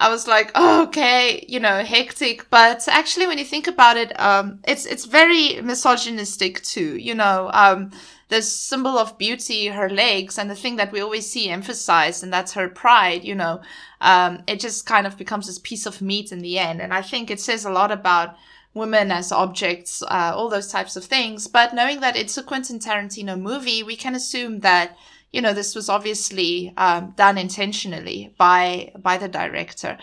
I 0.00 0.08
was 0.08 0.26
like, 0.26 0.50
oh, 0.54 0.84
okay, 0.84 1.44
you 1.48 1.60
know, 1.60 1.84
hectic. 1.84 2.48
But 2.50 2.86
actually, 2.88 3.26
when 3.26 3.38
you 3.38 3.44
think 3.44 3.66
about 3.66 3.96
it, 3.96 4.18
um, 4.20 4.60
it's, 4.66 4.86
it's 4.86 5.04
very 5.04 5.60
misogynistic 5.62 6.62
too. 6.62 6.96
You 6.96 7.14
know, 7.14 7.50
um, 7.52 7.90
the 8.28 8.42
symbol 8.42 8.98
of 8.98 9.18
beauty, 9.18 9.68
her 9.68 9.88
legs, 9.88 10.38
and 10.38 10.50
the 10.50 10.56
thing 10.56 10.76
that 10.76 10.92
we 10.92 11.00
always 11.00 11.30
see 11.30 11.48
emphasized, 11.48 12.22
and 12.22 12.32
that's 12.32 12.54
her 12.54 12.68
pride, 12.68 13.22
you 13.22 13.34
know, 13.34 13.60
um, 14.00 14.42
it 14.46 14.60
just 14.60 14.86
kind 14.86 15.06
of 15.06 15.16
becomes 15.16 15.46
this 15.46 15.58
piece 15.58 15.86
of 15.86 16.02
meat 16.02 16.32
in 16.32 16.40
the 16.40 16.58
end. 16.58 16.80
And 16.80 16.92
I 16.92 17.02
think 17.02 17.30
it 17.30 17.40
says 17.40 17.64
a 17.64 17.70
lot 17.70 17.92
about 17.92 18.36
women 18.72 19.12
as 19.12 19.30
objects, 19.30 20.02
uh, 20.02 20.32
all 20.34 20.48
those 20.48 20.66
types 20.66 20.96
of 20.96 21.04
things. 21.04 21.46
But 21.46 21.74
knowing 21.74 22.00
that 22.00 22.16
it's 22.16 22.36
a 22.36 22.42
Quentin 22.42 22.80
Tarantino 22.80 23.40
movie, 23.40 23.82
we 23.82 23.94
can 23.94 24.14
assume 24.14 24.60
that 24.60 24.98
you 25.34 25.42
know 25.42 25.52
this 25.52 25.74
was 25.74 25.88
obviously 25.88 26.72
um, 26.76 27.12
done 27.16 27.36
intentionally 27.36 28.32
by 28.38 28.92
by 28.96 29.18
the 29.18 29.28
director. 29.28 29.98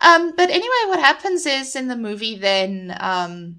Um, 0.00 0.32
but 0.36 0.48
anyway, 0.50 0.82
what 0.86 1.00
happens 1.00 1.44
is 1.44 1.74
in 1.74 1.88
the 1.88 1.96
movie, 1.96 2.38
then 2.38 2.96
um, 3.00 3.56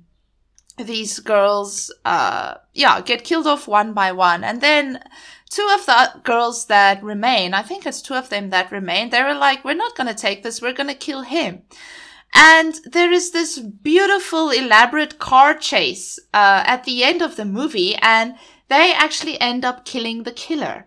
these 0.78 1.20
girls, 1.20 1.94
uh, 2.06 2.54
yeah, 2.74 3.02
get 3.02 3.26
killed 3.26 3.48
off 3.48 3.68
one 3.68 3.92
by 3.94 4.14
one, 4.14 4.46
and 4.46 4.62
then 4.62 5.04
two 5.50 5.68
of 5.78 5.86
the 5.86 6.22
girls 6.24 6.68
that 6.68 7.04
remain, 7.04 7.54
I 7.54 7.64
think 7.64 7.86
it's 7.86 8.02
two 8.02 8.14
of 8.14 8.30
them 8.30 8.50
that 8.52 8.72
remain, 8.72 9.10
they 9.10 9.22
were 9.22 9.34
like, 9.34 9.66
"We're 9.66 9.74
not 9.74 9.98
going 9.98 10.08
to 10.08 10.24
take 10.26 10.42
this. 10.42 10.62
We're 10.62 10.80
going 10.80 10.88
to 10.88 11.06
kill 11.08 11.24
him." 11.24 11.64
And 12.34 12.80
there 12.86 13.12
is 13.12 13.32
this 13.32 13.60
beautiful, 13.60 14.52
elaborate 14.52 15.20
car 15.20 15.54
chase 15.56 16.18
uh, 16.34 16.64
at 16.66 16.86
the 16.86 17.04
end 17.04 17.22
of 17.22 17.36
the 17.36 17.46
movie, 17.46 17.96
and 17.96 18.36
they 18.70 18.94
actually 18.94 19.42
end 19.42 19.66
up 19.66 19.84
killing 19.84 20.24
the 20.24 20.32
killer. 20.32 20.86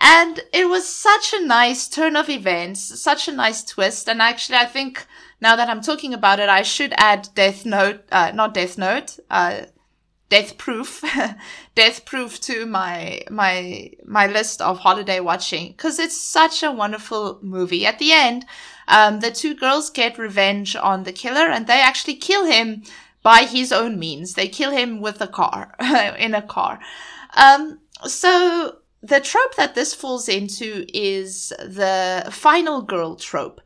And 0.00 0.40
it 0.52 0.68
was 0.68 0.88
such 0.88 1.34
a 1.34 1.44
nice 1.44 1.86
turn 1.86 2.16
of 2.16 2.30
events, 2.30 3.00
such 3.00 3.28
a 3.28 3.32
nice 3.32 3.62
twist. 3.62 4.08
And 4.08 4.22
actually, 4.22 4.56
I 4.56 4.64
think 4.64 5.06
now 5.40 5.56
that 5.56 5.68
I'm 5.68 5.82
talking 5.82 6.14
about 6.14 6.40
it, 6.40 6.48
I 6.48 6.62
should 6.62 6.94
add 6.96 7.28
Death 7.34 7.66
Note, 7.66 8.04
uh, 8.10 8.32
not 8.34 8.54
Death 8.54 8.78
Note, 8.78 9.18
uh, 9.30 9.62
Death 10.30 10.56
Proof, 10.56 11.04
Death 11.74 12.04
Proof 12.06 12.40
to 12.42 12.64
my 12.64 13.20
my 13.30 13.90
my 14.06 14.26
list 14.26 14.62
of 14.62 14.78
holiday 14.78 15.20
watching 15.20 15.72
because 15.72 15.98
it's 15.98 16.18
such 16.18 16.62
a 16.62 16.72
wonderful 16.72 17.38
movie. 17.42 17.84
At 17.84 17.98
the 17.98 18.12
end, 18.12 18.46
um, 18.88 19.20
the 19.20 19.30
two 19.30 19.54
girls 19.54 19.90
get 19.90 20.18
revenge 20.18 20.76
on 20.76 21.02
the 21.02 21.12
killer 21.12 21.50
and 21.50 21.66
they 21.66 21.80
actually 21.80 22.14
kill 22.14 22.46
him 22.46 22.84
by 23.22 23.42
his 23.42 23.72
own 23.72 23.98
means. 23.98 24.34
They 24.34 24.48
kill 24.48 24.70
him 24.70 25.00
with 25.00 25.20
a 25.20 25.26
car, 25.26 25.74
in 26.18 26.34
a 26.34 26.42
car. 26.42 26.80
Um, 27.36 27.80
so 28.04 28.79
the 29.02 29.20
trope 29.20 29.54
that 29.56 29.74
this 29.74 29.94
falls 29.94 30.28
into 30.28 30.84
is 30.92 31.52
the 31.58 32.28
final 32.30 32.82
girl 32.82 33.16
trope. 33.16 33.60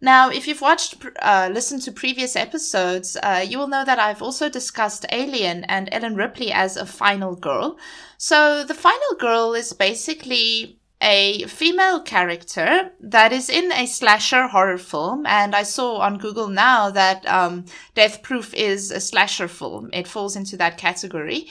Now, 0.00 0.30
if 0.30 0.48
you've 0.48 0.62
watched, 0.62 0.96
uh, 1.20 1.50
listened 1.52 1.82
to 1.82 1.92
previous 1.92 2.34
episodes, 2.34 3.18
uh, 3.22 3.44
you 3.46 3.58
will 3.58 3.68
know 3.68 3.84
that 3.84 3.98
I've 3.98 4.22
also 4.22 4.48
discussed 4.48 5.04
Alien 5.12 5.64
and 5.64 5.90
Ellen 5.92 6.16
Ripley 6.16 6.50
as 6.50 6.76
a 6.76 6.86
final 6.86 7.36
girl. 7.36 7.78
So 8.16 8.64
the 8.64 8.74
final 8.74 9.14
girl 9.18 9.52
is 9.52 9.74
basically 9.74 10.78
a 11.02 11.46
female 11.46 12.00
character 12.00 12.92
that 13.00 13.32
is 13.32 13.48
in 13.48 13.72
a 13.72 13.86
slasher 13.86 14.48
horror 14.48 14.78
film. 14.78 15.26
And 15.26 15.54
I 15.54 15.64
saw 15.64 15.98
on 15.98 16.18
Google 16.18 16.48
now 16.48 16.90
that 16.90 17.26
um, 17.26 17.66
Death 17.94 18.22
Proof 18.22 18.54
is 18.54 18.90
a 18.90 19.00
slasher 19.00 19.48
film. 19.48 19.90
It 19.92 20.08
falls 20.08 20.34
into 20.34 20.56
that 20.56 20.78
category. 20.78 21.48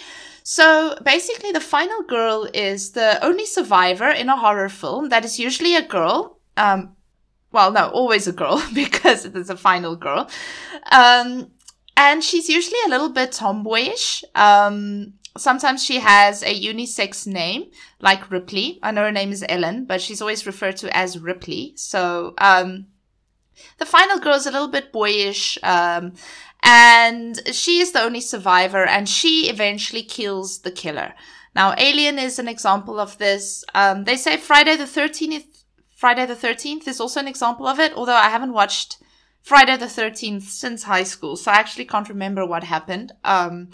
So 0.50 0.96
basically, 1.06 1.52
the 1.52 1.60
final 1.60 2.02
girl 2.02 2.50
is 2.56 2.94
the 2.94 3.24
only 3.24 3.46
survivor 3.46 4.10
in 4.10 4.30
a 4.30 4.36
horror 4.36 4.68
film 4.68 5.10
that 5.10 5.24
is 5.24 5.38
usually 5.38 5.76
a 5.76 5.88
girl. 5.88 6.40
Um, 6.58 6.96
well, 7.52 7.72
no, 7.72 7.90
always 7.90 8.26
a 8.26 8.32
girl 8.32 8.60
because 8.74 9.26
it 9.26 9.36
is 9.36 9.52
a 9.52 9.56
final 9.56 9.96
girl. 9.96 10.28
Um, 10.92 11.52
and 11.96 12.24
she's 12.24 12.50
usually 12.50 12.80
a 12.88 12.90
little 12.90 13.10
bit 13.10 13.32
tomboyish. 13.32 14.24
Um, 14.34 15.14
sometimes 15.38 15.84
she 15.84 16.00
has 16.00 16.42
a 16.42 16.60
unisex 16.60 17.28
name 17.28 17.70
like 18.02 18.32
Ripley. 18.32 18.80
I 18.82 18.90
know 18.90 19.04
her 19.04 19.12
name 19.12 19.32
is 19.32 19.46
Ellen, 19.48 19.86
but 19.86 20.02
she's 20.02 20.20
always 20.20 20.48
referred 20.48 20.78
to 20.78 20.98
as 20.98 21.20
Ripley. 21.20 21.74
So, 21.76 22.34
um, 22.40 22.88
the 23.78 23.86
final 23.86 24.20
girl 24.20 24.36
is 24.36 24.48
a 24.48 24.52
little 24.52 24.68
bit 24.68 24.92
boyish, 24.92 25.58
um, 25.64 26.14
and 26.64 27.40
she 27.52 27.80
is 27.80 27.92
the 27.92 28.02
only 28.02 28.22
survivor, 28.22 28.86
and 28.86 29.08
she 29.08 29.50
eventually 29.50 30.04
kills 30.04 30.60
the 30.60 30.72
killer. 30.72 31.14
Now, 31.56 31.74
Alien 31.78 32.20
is 32.20 32.40
an 32.40 32.48
example 32.48 33.00
of 33.00 33.18
this. 33.18 33.64
Um, 33.74 34.04
they 34.04 34.16
say 34.16 34.38
Friday 34.38 34.76
the 34.76 34.84
13th, 34.86 35.64
Friday 35.96 36.26
the 36.26 36.36
13th 36.36 36.88
is 36.88 37.00
also 37.00 37.20
an 37.20 37.28
example 37.28 37.68
of 37.68 37.80
it, 37.80 37.94
although 37.94 38.14
I 38.14 38.30
haven't 38.30 38.54
watched 38.54 38.98
Friday 39.42 39.78
the 39.78 39.86
13th 39.86 40.44
since 40.44 40.84
high 40.84 41.04
school, 41.04 41.36
so 41.36 41.52
I 41.52 41.56
actually 41.56 41.86
can't 41.86 42.10
remember 42.10 42.46
what 42.46 42.64
happened. 42.64 43.14
Um, 43.24 43.70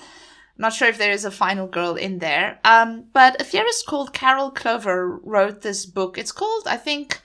not 0.58 0.74
sure 0.74 0.88
if 0.88 0.98
there 0.98 1.12
is 1.12 1.26
a 1.26 1.32
final 1.32 1.68
girl 1.68 1.96
in 1.96 2.20
there. 2.20 2.60
Um, 2.64 3.06
but 3.12 3.42
a 3.42 3.44
theorist 3.44 3.86
called 3.86 4.14
Carol 4.14 4.52
Clover 4.52 5.20
wrote 5.24 5.62
this 5.62 5.86
book. 5.86 6.18
It's 6.18 6.32
called, 6.32 6.64
I 6.68 6.78
think, 6.78 7.20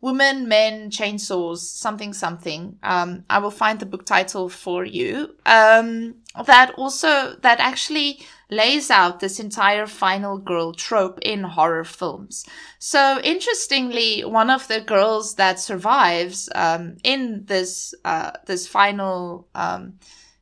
Women, 0.00 0.46
Men, 0.46 0.90
Chainsaws, 0.90 1.58
something, 1.58 2.12
something. 2.12 2.78
Um, 2.84 3.24
I 3.28 3.38
will 3.40 3.50
find 3.50 3.80
the 3.80 3.86
book 3.86 4.06
title 4.06 4.48
for 4.48 4.84
you. 4.84 5.34
Um, 5.44 6.14
that 6.46 6.72
also, 6.76 7.34
that 7.42 7.58
actually 7.58 8.20
lays 8.48 8.90
out 8.90 9.18
this 9.18 9.40
entire 9.40 9.86
final 9.86 10.38
girl 10.38 10.72
trope 10.72 11.18
in 11.22 11.42
horror 11.42 11.84
films. 11.84 12.46
So 12.78 13.20
interestingly, 13.24 14.24
one 14.24 14.50
of 14.50 14.68
the 14.68 14.80
girls 14.80 15.34
that 15.34 15.58
survives, 15.58 16.48
um, 16.54 16.96
in 17.02 17.44
this, 17.46 17.92
uh, 18.04 18.32
this 18.46 18.68
final, 18.68 19.48
um, 19.54 19.98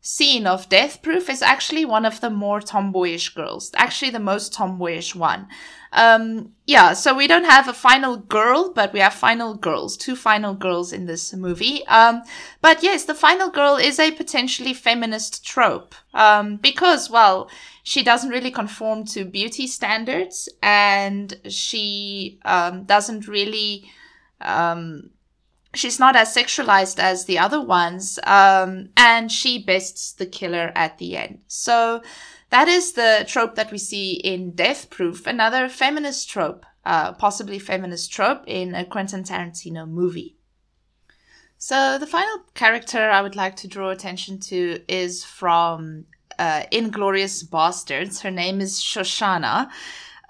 scene 0.06 0.46
of 0.46 0.68
Death 0.68 1.02
Proof 1.02 1.28
is 1.28 1.42
actually 1.42 1.84
one 1.84 2.04
of 2.06 2.20
the 2.20 2.30
more 2.30 2.60
tomboyish 2.60 3.30
girls, 3.34 3.72
actually 3.74 4.10
the 4.12 4.20
most 4.20 4.54
tomboyish 4.54 5.16
one. 5.16 5.48
Um, 5.92 6.52
yeah, 6.64 6.92
so 6.92 7.12
we 7.12 7.26
don't 7.26 7.44
have 7.44 7.66
a 7.66 7.72
final 7.72 8.16
girl, 8.16 8.72
but 8.72 8.92
we 8.92 9.00
have 9.00 9.14
final 9.14 9.54
girls, 9.54 9.96
two 9.96 10.14
final 10.14 10.54
girls 10.54 10.92
in 10.92 11.06
this 11.06 11.34
movie. 11.34 11.84
Um, 11.88 12.22
but 12.60 12.84
yes, 12.84 13.04
the 13.04 13.14
final 13.14 13.50
girl 13.50 13.74
is 13.74 13.98
a 13.98 14.12
potentially 14.12 14.74
feminist 14.74 15.44
trope, 15.44 15.96
um, 16.14 16.58
because, 16.58 17.10
well, 17.10 17.50
she 17.82 18.04
doesn't 18.04 18.30
really 18.30 18.52
conform 18.52 19.06
to 19.06 19.24
beauty 19.24 19.66
standards 19.66 20.48
and 20.62 21.34
she, 21.48 22.38
um, 22.44 22.84
doesn't 22.84 23.26
really, 23.26 23.90
um, 24.40 25.10
she's 25.78 25.98
not 25.98 26.16
as 26.16 26.34
sexualized 26.34 26.98
as 26.98 27.24
the 27.24 27.38
other 27.38 27.60
ones, 27.60 28.18
um, 28.24 28.88
and 28.96 29.30
she 29.30 29.62
bests 29.62 30.12
the 30.12 30.26
killer 30.26 30.72
at 30.74 30.98
the 30.98 31.16
end. 31.16 31.40
So 31.46 32.02
that 32.50 32.68
is 32.68 32.92
the 32.92 33.24
trope 33.26 33.54
that 33.56 33.72
we 33.72 33.78
see 33.78 34.12
in 34.14 34.52
Death 34.52 34.90
Proof, 34.90 35.26
another 35.26 35.68
feminist 35.68 36.28
trope, 36.28 36.64
uh, 36.84 37.12
possibly 37.12 37.58
feminist 37.58 38.12
trope 38.12 38.44
in 38.46 38.74
a 38.74 38.84
Quentin 38.84 39.24
Tarantino 39.24 39.88
movie. 39.88 40.36
So 41.58 41.98
the 41.98 42.06
final 42.06 42.40
character 42.54 43.10
I 43.10 43.22
would 43.22 43.36
like 43.36 43.56
to 43.56 43.68
draw 43.68 43.90
attention 43.90 44.38
to 44.40 44.80
is 44.88 45.24
from 45.24 46.04
uh, 46.38 46.64
Inglourious 46.70 47.48
Basterds. 47.48 48.22
Her 48.22 48.30
name 48.30 48.60
is 48.60 48.80
Shosanna. 48.80 49.70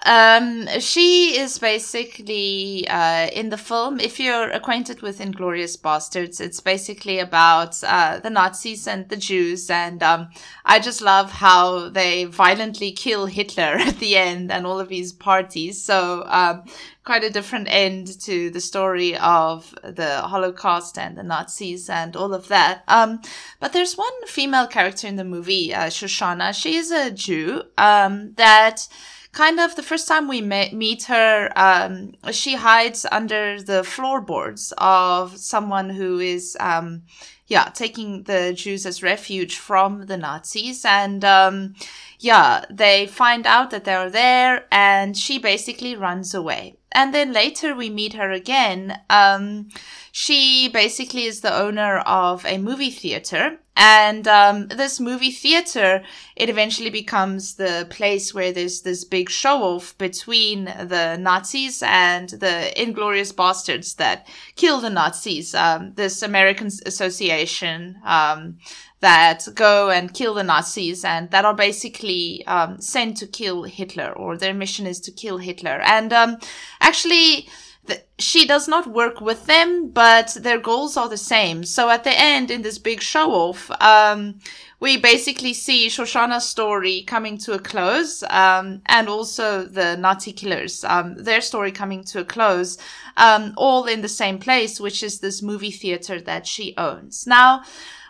Um, 0.05 0.69
she 0.79 1.39
is 1.39 1.59
basically 1.59 2.87
uh, 2.89 3.29
in 3.29 3.49
the 3.49 3.57
film. 3.57 3.99
If 3.99 4.21
you're 4.21 4.51
acquainted 4.51 5.03
with 5.03 5.21
*Inglourious 5.21 5.81
Basterds*, 5.81 6.41
it's 6.41 6.61
basically 6.61 7.19
about 7.19 7.83
uh, 7.83 8.21
the 8.21 8.31
Nazis 8.31 8.87
and 8.87 9.09
the 9.09 9.17
Jews, 9.17 9.71
and 9.71 10.03
um, 10.03 10.29
I 10.65 10.79
just 10.79 11.01
love 11.01 11.33
how 11.33 11.89
they 11.89 12.25
violently 12.25 12.93
kill 12.93 13.27
Hitler 13.27 13.63
at 13.81 13.99
the 13.99 14.17
end 14.17 14.53
and 14.53 14.67
all 14.67 14.79
of 14.79 14.91
his 14.91 15.13
parties. 15.13 15.83
So 15.83 16.25
um, 16.27 16.65
quite 17.07 17.25
a 17.25 17.31
different 17.31 17.69
end 17.71 18.21
to 18.21 18.51
the 18.51 18.61
story 18.61 19.17
of 19.17 19.75
the 19.83 20.21
Holocaust 20.23 20.99
and 20.99 21.17
the 21.17 21.23
Nazis 21.23 21.89
and 21.89 22.15
all 22.17 22.35
of 22.35 22.49
that. 22.49 22.83
Um, 22.89 23.23
but 23.61 23.73
there's 23.73 23.97
one 23.97 24.27
female 24.27 24.67
character 24.67 25.07
in 25.07 25.17
the 25.17 25.25
movie, 25.25 25.73
uh, 25.73 25.87
Shoshana. 25.87 26.53
She 26.53 26.77
is 26.77 26.91
a 26.91 27.11
Jew 27.11 27.63
um, 27.79 28.35
that 28.35 28.89
kind 29.37 29.61
of 29.61 29.77
the 29.77 29.83
first 29.83 30.09
time 30.09 30.29
we 30.29 30.41
meet 30.41 31.05
her, 31.05 31.53
um, 31.57 32.15
she 32.33 32.55
hides 32.55 33.05
under 33.13 33.61
the 33.63 33.85
floorboards 33.85 34.73
of 34.79 35.37
someone 35.37 35.91
who 35.91 36.19
is, 36.19 36.57
um, 36.59 37.03
yeah, 37.47 37.65
taking 37.65 38.23
the 38.23 38.55
Jews 38.55 38.87
as 38.87 39.03
refuge 39.03 39.59
from 39.59 40.07
the 40.07 40.17
Nazis. 40.17 40.87
And, 40.87 41.23
um, 41.23 41.75
yeah, 42.19 42.65
they 42.71 43.07
find 43.07 43.47
out 43.47 43.71
that 43.71 43.85
they're 43.85 44.09
there 44.09 44.65
and 44.73 45.15
she 45.15 45.39
basically 45.39 45.95
runs 45.95 46.33
away. 46.33 46.77
And 46.97 47.13
then 47.13 47.35
later 47.35 47.75
we 47.75 47.91
meet 47.91 48.15
her 48.15 48.33
again. 48.33 48.99
Um, 49.11 49.69
she 50.13 50.71
basically 50.71 51.25
is 51.25 51.43
the 51.43 51.55
owner 51.55 51.99
of 51.99 52.47
a 52.47 52.57
movie 52.57 52.91
theater. 52.91 53.59
And 53.77 54.27
um, 54.27 54.69
this 54.69 54.99
movie 54.99 55.31
theater, 55.31 56.03
it 56.37 56.49
eventually 56.49 56.89
becomes 56.89 57.57
the 57.57 57.87
place 57.91 58.33
where 58.33 58.51
there's 58.51 58.81
this 58.81 59.05
big 59.05 59.29
show 59.29 59.63
off 59.63 59.97
between 59.99 60.65
the 60.65 61.19
Nazis 61.21 61.83
and 61.85 62.31
the 62.31 62.73
inglorious 62.81 63.31
bastards 63.31 63.97
that 63.97 64.27
kill 64.55 64.81
the 64.81 64.89
Nazis. 64.89 65.55
Um, 65.55 65.93
this 65.97 66.23
American 66.23 66.69
Association 66.87 67.99
um, 68.07 68.57
that 69.01 69.47
go 69.55 69.91
and 69.91 70.15
kill 70.15 70.35
the 70.35 70.43
Nazis 70.43 71.05
and 71.05 71.31
that 71.31 71.45
are 71.45 71.55
basically 71.55 72.45
um, 72.47 72.81
sent 72.81 73.17
to 73.19 73.27
kill 73.27 73.65
Hitler, 73.65 74.13
or 74.13 74.37
their 74.37 74.55
mission 74.55 74.87
is 74.87 75.01
to 75.01 75.11
kill 75.11 75.39
Hitler. 75.39 75.81
And 75.85 76.13
um, 76.13 76.39
actually, 76.81 77.49
the, 77.85 78.03
she 78.19 78.47
does 78.47 78.67
not 78.69 78.87
work 78.87 79.21
with 79.21 79.47
them, 79.47 79.91
but 79.91 80.37
their 80.41 80.59
goals 80.59 80.97
are 80.97 81.09
the 81.09 81.19
same. 81.19 81.65
So 81.65 81.91
at 81.91 82.05
the 82.05 82.19
end, 82.19 82.51
in 82.51 82.63
this 82.63 82.79
big 82.79 83.01
show 83.01 83.31
off, 83.31 83.71
um, 83.81 84.41
we 84.81 84.97
basically 84.97 85.55
see 85.55 85.89
Shoshana's 85.89 86.49
story 86.49 87.03
coming 87.03 87.39
to 87.39 87.53
a 87.53 87.59
close, 87.59 88.23
um, 88.25 88.83
and 88.87 89.09
also 89.09 89.65
the 89.65 89.97
Nazi 89.97 90.33
killers, 90.33 90.85
um, 90.85 91.15
their 91.17 91.41
story 91.41 91.73
coming 91.73 92.05
to 92.05 92.21
a 92.21 92.25
close, 92.25 92.77
um, 93.17 93.55
all 93.57 93.85
in 93.85 94.03
the 94.03 94.09
same 94.09 94.39
place, 94.39 94.81
which 94.81 95.03
is 95.03 95.21
this 95.21 95.43
movie 95.43 95.71
theater 95.71 96.21
that 96.21 96.47
she 96.47 96.75
owns. 96.77 97.27
Now, 97.27 97.63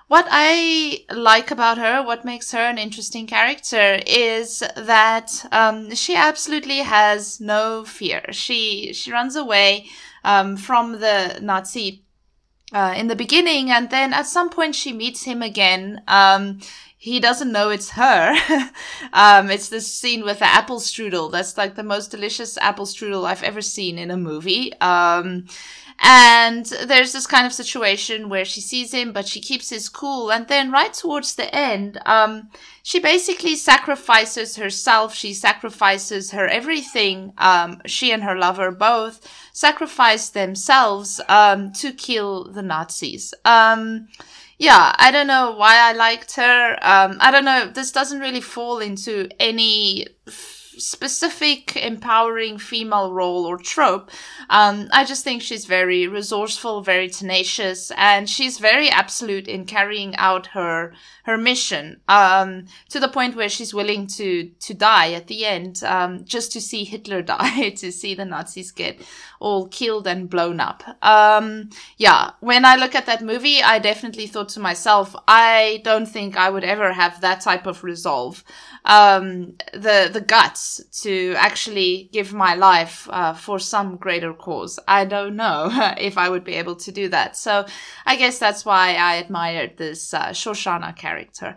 what 0.08 0.26
I 0.30 1.04
like 1.10 1.50
about 1.50 1.78
her, 1.78 2.02
what 2.02 2.24
makes 2.24 2.52
her 2.52 2.60
an 2.60 2.78
interesting 2.78 3.26
character, 3.26 4.00
is 4.06 4.62
that 4.76 5.44
um, 5.50 5.94
she 5.94 6.14
absolutely 6.14 6.78
has 6.78 7.40
no 7.40 7.84
fear. 7.84 8.22
She 8.32 8.92
she 8.92 9.10
runs 9.10 9.34
away 9.34 9.86
um, 10.22 10.56
from 10.56 11.00
the 11.00 11.38
Nazi 11.42 12.04
uh, 12.72 12.94
in 12.96 13.08
the 13.08 13.16
beginning, 13.16 13.70
and 13.70 13.90
then 13.90 14.12
at 14.12 14.26
some 14.26 14.48
point 14.48 14.76
she 14.76 14.92
meets 14.92 15.24
him 15.24 15.42
again. 15.42 16.02
Um, 16.06 16.60
he 16.98 17.20
doesn't 17.20 17.52
know 17.52 17.70
it's 17.70 17.90
her. 17.90 18.34
um, 19.12 19.50
it's 19.50 19.68
this 19.68 19.92
scene 19.92 20.24
with 20.24 20.38
the 20.38 20.46
apple 20.46 20.80
strudel. 20.80 21.30
That's 21.30 21.56
like 21.58 21.74
the 21.74 21.82
most 21.82 22.10
delicious 22.10 22.56
apple 22.58 22.86
strudel 22.86 23.24
I've 23.24 23.42
ever 23.42 23.60
seen 23.60 23.98
in 23.98 24.10
a 24.10 24.16
movie. 24.16 24.72
Um, 24.80 25.46
and 25.98 26.66
there's 26.66 27.12
this 27.12 27.26
kind 27.26 27.46
of 27.46 27.52
situation 27.52 28.28
where 28.28 28.44
she 28.44 28.60
sees 28.60 28.92
him, 28.92 29.12
but 29.12 29.26
she 29.26 29.40
keeps 29.40 29.70
his 29.70 29.88
cool. 29.88 30.30
And 30.30 30.46
then 30.46 30.70
right 30.70 30.92
towards 30.92 31.34
the 31.34 31.54
end, 31.54 31.98
um, 32.04 32.50
she 32.82 33.00
basically 33.00 33.56
sacrifices 33.56 34.56
herself. 34.56 35.14
She 35.14 35.32
sacrifices 35.32 36.32
her 36.32 36.46
everything. 36.46 37.32
Um, 37.38 37.80
she 37.86 38.12
and 38.12 38.22
her 38.24 38.36
lover 38.36 38.70
both 38.70 39.26
sacrifice 39.52 40.28
themselves, 40.28 41.20
um, 41.28 41.72
to 41.72 41.92
kill 41.92 42.52
the 42.52 42.62
Nazis. 42.62 43.32
Um, 43.44 44.08
yeah, 44.58 44.94
I 44.98 45.10
don't 45.10 45.26
know 45.26 45.54
why 45.56 45.76
I 45.76 45.92
liked 45.92 46.36
her. 46.36 46.78
Um, 46.82 47.16
I 47.20 47.30
don't 47.30 47.44
know. 47.44 47.70
This 47.72 47.92
doesn't 47.92 48.20
really 48.20 48.40
fall 48.40 48.78
into 48.78 49.28
any 49.38 50.06
specific 50.78 51.76
empowering 51.76 52.58
female 52.58 53.12
role 53.12 53.44
or 53.46 53.58
trope. 53.58 54.10
Um, 54.50 54.88
I 54.92 55.04
just 55.04 55.24
think 55.24 55.42
she's 55.42 55.64
very 55.66 56.06
resourceful, 56.06 56.82
very 56.82 57.08
tenacious, 57.08 57.90
and 57.96 58.28
she's 58.28 58.58
very 58.58 58.88
absolute 58.88 59.48
in 59.48 59.64
carrying 59.64 60.14
out 60.16 60.48
her 60.48 60.92
her 61.24 61.36
mission 61.36 62.00
um, 62.08 62.66
to 62.88 63.00
the 63.00 63.08
point 63.08 63.34
where 63.34 63.48
she's 63.48 63.74
willing 63.74 64.06
to 64.06 64.50
to 64.60 64.74
die 64.74 65.12
at 65.12 65.26
the 65.26 65.44
end 65.44 65.82
um, 65.82 66.24
just 66.24 66.52
to 66.52 66.60
see 66.60 66.84
Hitler 66.84 67.22
die, 67.36 67.70
to 67.70 67.90
see 67.90 68.14
the 68.14 68.24
Nazis 68.24 68.70
get 68.70 69.00
all 69.40 69.68
killed 69.68 70.06
and 70.06 70.30
blown 70.30 70.60
up. 70.60 70.82
Um, 71.02 71.70
yeah, 71.96 72.30
when 72.40 72.64
I 72.64 72.76
look 72.76 72.94
at 72.94 73.06
that 73.06 73.22
movie, 73.22 73.62
I 73.62 73.78
definitely 73.78 74.26
thought 74.26 74.48
to 74.50 74.60
myself, 74.60 75.14
I 75.28 75.80
don't 75.84 76.06
think 76.06 76.36
I 76.36 76.50
would 76.50 76.64
ever 76.64 76.92
have 76.92 77.20
that 77.20 77.40
type 77.40 77.66
of 77.66 77.84
resolve 77.84 78.44
um, 78.86 79.56
the 79.72 80.08
the 80.12 80.20
guts 80.20 80.80
to 81.02 81.34
actually 81.36 82.08
give 82.12 82.32
my 82.32 82.54
life 82.54 83.08
uh, 83.10 83.34
for 83.34 83.58
some 83.58 83.96
greater 83.96 84.32
cause. 84.32 84.78
I 84.86 85.04
don't 85.04 85.36
know 85.36 85.68
if 85.98 86.16
I 86.16 86.28
would 86.28 86.44
be 86.44 86.54
able 86.54 86.76
to 86.76 86.92
do 86.92 87.08
that. 87.08 87.36
So 87.36 87.66
I 88.06 88.16
guess 88.16 88.38
that's 88.38 88.64
why 88.64 88.94
I 88.94 89.16
admired 89.16 89.76
this 89.76 90.14
uh, 90.14 90.28
Shoshana 90.28 90.96
character. 90.96 91.56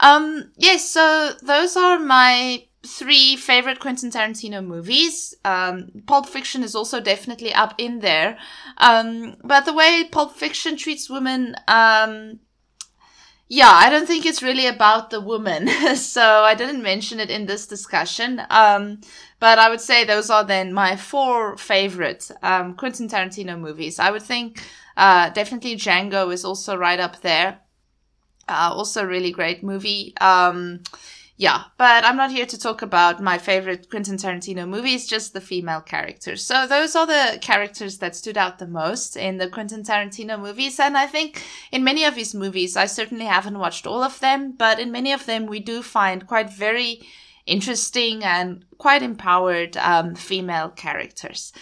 Um, 0.00 0.52
yes, 0.56 0.88
so 0.88 1.32
those 1.42 1.76
are 1.76 1.98
my 1.98 2.65
three 2.86 3.36
favorite 3.36 3.80
Quentin 3.80 4.10
Tarantino 4.10 4.64
movies. 4.64 5.34
Um, 5.44 5.90
Pulp 6.06 6.26
Fiction 6.28 6.62
is 6.62 6.74
also 6.74 7.00
definitely 7.00 7.52
up 7.52 7.74
in 7.78 8.00
there. 8.00 8.38
Um, 8.78 9.36
but 9.44 9.64
the 9.64 9.74
way 9.74 10.08
Pulp 10.10 10.36
Fiction 10.36 10.76
treats 10.76 11.10
women, 11.10 11.56
um, 11.68 12.40
yeah, 13.48 13.70
I 13.70 13.90
don't 13.90 14.06
think 14.06 14.26
it's 14.26 14.42
really 14.42 14.66
about 14.66 15.10
the 15.10 15.20
woman. 15.20 15.68
so 15.96 16.22
I 16.22 16.54
didn't 16.54 16.82
mention 16.82 17.20
it 17.20 17.30
in 17.30 17.46
this 17.46 17.66
discussion. 17.66 18.42
Um, 18.50 19.00
but 19.38 19.58
I 19.58 19.68
would 19.68 19.80
say 19.80 20.04
those 20.04 20.30
are 20.30 20.44
then 20.44 20.72
my 20.72 20.96
four 20.96 21.56
favorite 21.56 22.30
um, 22.42 22.74
Quentin 22.74 23.08
Tarantino 23.08 23.58
movies. 23.58 23.98
I 23.98 24.10
would 24.10 24.22
think 24.22 24.62
uh, 24.96 25.30
definitely 25.30 25.76
Django 25.76 26.32
is 26.32 26.44
also 26.44 26.76
right 26.76 26.98
up 26.98 27.20
there. 27.20 27.60
Uh, 28.48 28.70
also 28.72 29.04
really 29.04 29.32
great 29.32 29.62
movie. 29.62 30.16
Um, 30.20 30.82
yeah, 31.38 31.64
but 31.76 32.02
I'm 32.04 32.16
not 32.16 32.30
here 32.30 32.46
to 32.46 32.58
talk 32.58 32.80
about 32.80 33.22
my 33.22 33.36
favorite 33.36 33.90
Quentin 33.90 34.16
Tarantino 34.16 34.66
movies, 34.66 35.06
just 35.06 35.34
the 35.34 35.40
female 35.40 35.82
characters. 35.82 36.42
So 36.42 36.66
those 36.66 36.96
are 36.96 37.06
the 37.06 37.38
characters 37.42 37.98
that 37.98 38.16
stood 38.16 38.38
out 38.38 38.58
the 38.58 38.66
most 38.66 39.16
in 39.16 39.36
the 39.36 39.50
Quentin 39.50 39.82
Tarantino 39.82 40.40
movies. 40.40 40.80
And 40.80 40.96
I 40.96 41.06
think 41.06 41.42
in 41.70 41.84
many 41.84 42.04
of 42.04 42.16
his 42.16 42.34
movies, 42.34 42.74
I 42.74 42.86
certainly 42.86 43.26
haven't 43.26 43.58
watched 43.58 43.86
all 43.86 44.02
of 44.02 44.18
them, 44.20 44.54
but 44.56 44.80
in 44.80 44.90
many 44.90 45.12
of 45.12 45.26
them, 45.26 45.44
we 45.44 45.60
do 45.60 45.82
find 45.82 46.26
quite 46.26 46.50
very 46.50 47.02
interesting 47.44 48.24
and 48.24 48.64
quite 48.78 49.02
empowered 49.02 49.76
um, 49.76 50.14
female 50.14 50.70
characters. 50.70 51.52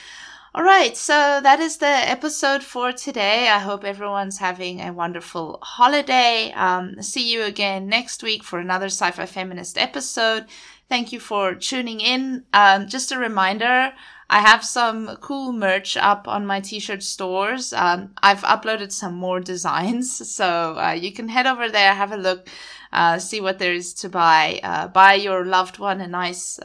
All 0.57 0.63
right, 0.63 0.97
so 0.97 1.41
that 1.43 1.59
is 1.59 1.79
the 1.79 1.87
episode 1.87 2.63
for 2.63 2.93
today. 2.93 3.49
I 3.49 3.59
hope 3.59 3.83
everyone's 3.83 4.39
having 4.39 4.81
a 4.81 4.93
wonderful 4.93 5.59
holiday. 5.61 6.53
Um, 6.53 7.03
see 7.03 7.29
you 7.29 7.43
again 7.43 7.89
next 7.89 8.23
week 8.23 8.45
for 8.45 8.61
another 8.61 8.87
Sci 8.87 9.11
Fi 9.11 9.27
Feminist 9.27 9.77
episode. 9.77 10.47
Thank 10.89 11.11
you 11.11 11.19
for 11.19 11.57
tuning 11.57 11.99
in. 11.99 12.45
Um, 12.53 12.87
just 12.87 13.11
a 13.11 13.19
reminder 13.19 13.95
I 14.31 14.41
have 14.43 14.65
some 14.65 15.17
cool 15.21 15.53
merch 15.53 15.97
up 15.97 16.29
on 16.29 16.47
my 16.47 16.61
t 16.61 16.79
shirt 16.79 17.03
stores. 17.03 17.73
Um, 17.73 18.15
I've 18.23 18.43
uploaded 18.43 18.93
some 18.93 19.15
more 19.15 19.41
designs, 19.41 20.31
so 20.37 20.79
uh, 20.79 20.93
you 20.93 21.11
can 21.13 21.29
head 21.31 21.49
over 21.49 21.69
there, 21.69 21.95
have 21.95 22.13
a 22.13 22.17
look, 22.17 22.49
uh, 22.93 23.19
see 23.19 23.41
what 23.41 23.59
there 23.59 23.75
is 23.75 23.93
to 23.95 24.09
buy. 24.09 24.61
Uh, 24.63 24.87
buy 24.87 25.15
your 25.15 25.45
loved 25.45 25.81
one 25.81 26.01
a 26.01 26.07
nice. 26.07 26.61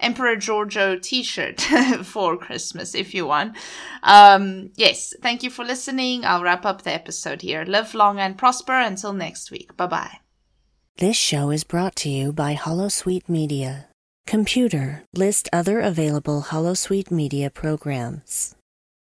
Emperor 0.00 0.36
Georgiou 0.36 1.00
t-shirt 1.00 1.60
for 2.04 2.36
Christmas 2.36 2.94
if 2.94 3.14
you 3.14 3.26
want. 3.26 3.56
Um, 4.02 4.70
yes, 4.76 5.14
thank 5.22 5.42
you 5.42 5.50
for 5.50 5.64
listening. 5.64 6.24
I'll 6.24 6.42
wrap 6.42 6.66
up 6.66 6.82
the 6.82 6.92
episode 6.92 7.42
here. 7.42 7.64
Live 7.64 7.94
long 7.94 8.18
and 8.20 8.36
prosper 8.36 8.74
until 8.74 9.12
next 9.12 9.50
week. 9.50 9.76
Bye 9.76 9.86
bye. 9.86 10.18
This 10.98 11.16
show 11.16 11.50
is 11.50 11.64
brought 11.64 11.96
to 11.96 12.08
you 12.08 12.32
by 12.32 12.54
Holosuite 12.54 13.28
Media. 13.28 13.88
Computer, 14.26 15.04
list 15.14 15.48
other 15.52 15.78
available 15.80 16.46
Holosuite 16.48 17.10
Media 17.10 17.48
programs. 17.50 18.54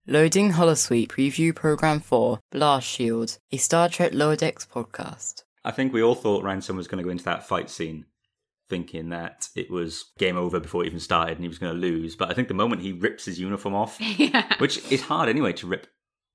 Loading 0.07 0.52
Holosuite 0.52 1.09
Preview 1.09 1.54
Program 1.54 1.98
4 1.98 2.40
Blast 2.52 2.87
Shield, 2.87 3.38
a 3.50 3.57
Star 3.57 3.88
Trek 3.88 4.12
Lower 4.12 4.37
Decks 4.37 4.66
podcast. 4.66 5.44
I 5.64 5.70
think 5.70 5.92
we 5.92 6.02
all 6.02 6.14
thought 6.14 6.44
Ransom 6.44 6.76
was 6.76 6.88
going 6.88 6.98
to 6.98 7.04
go 7.04 7.11
into 7.11 7.24
that 7.24 7.46
fight 7.46 7.70
scene 7.70 8.04
thinking 8.68 9.11
that 9.11 9.48
it 9.55 9.70
was 9.70 10.12
game 10.18 10.37
over 10.37 10.59
before 10.61 10.83
it 10.83 10.87
even 10.87 11.00
started 11.00 11.33
and 11.37 11.42
he 11.44 11.48
was 11.48 11.59
going 11.59 11.72
to 11.74 11.79
lose. 11.79 12.16
But 12.16 12.31
I 12.31 12.35
think 12.35 12.48
the 12.48 12.55
moment 12.55 12.83
he 12.83 12.92
rips 12.92 13.24
his 13.24 13.38
uniform 13.38 13.74
off, 13.74 13.98
yeah. 14.18 14.55
which 14.59 14.79
is 14.90 15.03
hard 15.03 15.29
anyway 15.29 15.53
to 15.55 15.66
rip 15.66 15.87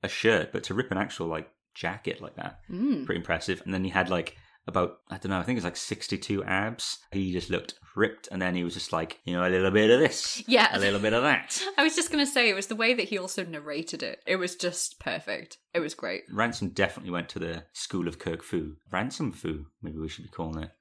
a 0.03 0.07
shirt, 0.07 0.51
but 0.51 0.63
to 0.65 0.73
rip 0.73 0.91
an 0.91 0.97
actual 0.97 1.27
like 1.27 1.49
jacket 1.75 2.21
like 2.21 2.35
that, 2.35 2.59
Mm. 2.71 3.05
pretty 3.05 3.19
impressive. 3.19 3.61
And 3.65 3.73
then 3.73 3.83
he 3.83 3.89
had 3.89 4.09
like 4.09 4.35
about 4.67 4.97
I 5.09 5.17
don't 5.17 5.31
know, 5.31 5.39
I 5.39 5.43
think 5.43 5.57
it's 5.57 5.63
like 5.65 5.75
sixty-two 5.77 6.43
abs. 6.43 6.99
He 7.11 7.31
just 7.31 7.49
looked 7.49 7.73
ripped, 7.95 8.29
and 8.31 8.39
then 8.41 8.53
he 8.55 8.63
was 8.63 8.75
just 8.75 8.93
like, 8.93 9.19
you 9.25 9.33
know, 9.33 9.45
a 9.45 9.49
little 9.49 9.71
bit 9.71 9.89
of 9.89 9.99
this, 9.99 10.43
Yeah. 10.47 10.69
a 10.71 10.79
little 10.79 10.99
bit 10.99 11.11
of 11.13 11.23
that. 11.23 11.59
I 11.77 11.83
was 11.83 11.95
just 11.95 12.11
going 12.11 12.23
to 12.23 12.31
say, 12.31 12.47
it 12.49 12.53
was 12.53 12.67
the 12.67 12.75
way 12.75 12.93
that 12.93 13.09
he 13.09 13.17
also 13.17 13.43
narrated 13.43 14.03
it. 14.03 14.21
It 14.27 14.35
was 14.35 14.55
just 14.55 14.99
perfect. 14.99 15.57
It 15.73 15.79
was 15.79 15.95
great. 15.95 16.21
Ransom 16.31 16.69
definitely 16.69 17.11
went 17.11 17.27
to 17.29 17.39
the 17.39 17.63
school 17.73 18.07
of 18.07 18.19
Kirk 18.19 18.43
Fu. 18.43 18.75
Ransom 18.91 19.31
Fu, 19.31 19.65
maybe 19.81 19.97
we 19.97 20.07
should 20.07 20.25
be 20.25 20.29
calling 20.29 20.63
it. 20.63 20.71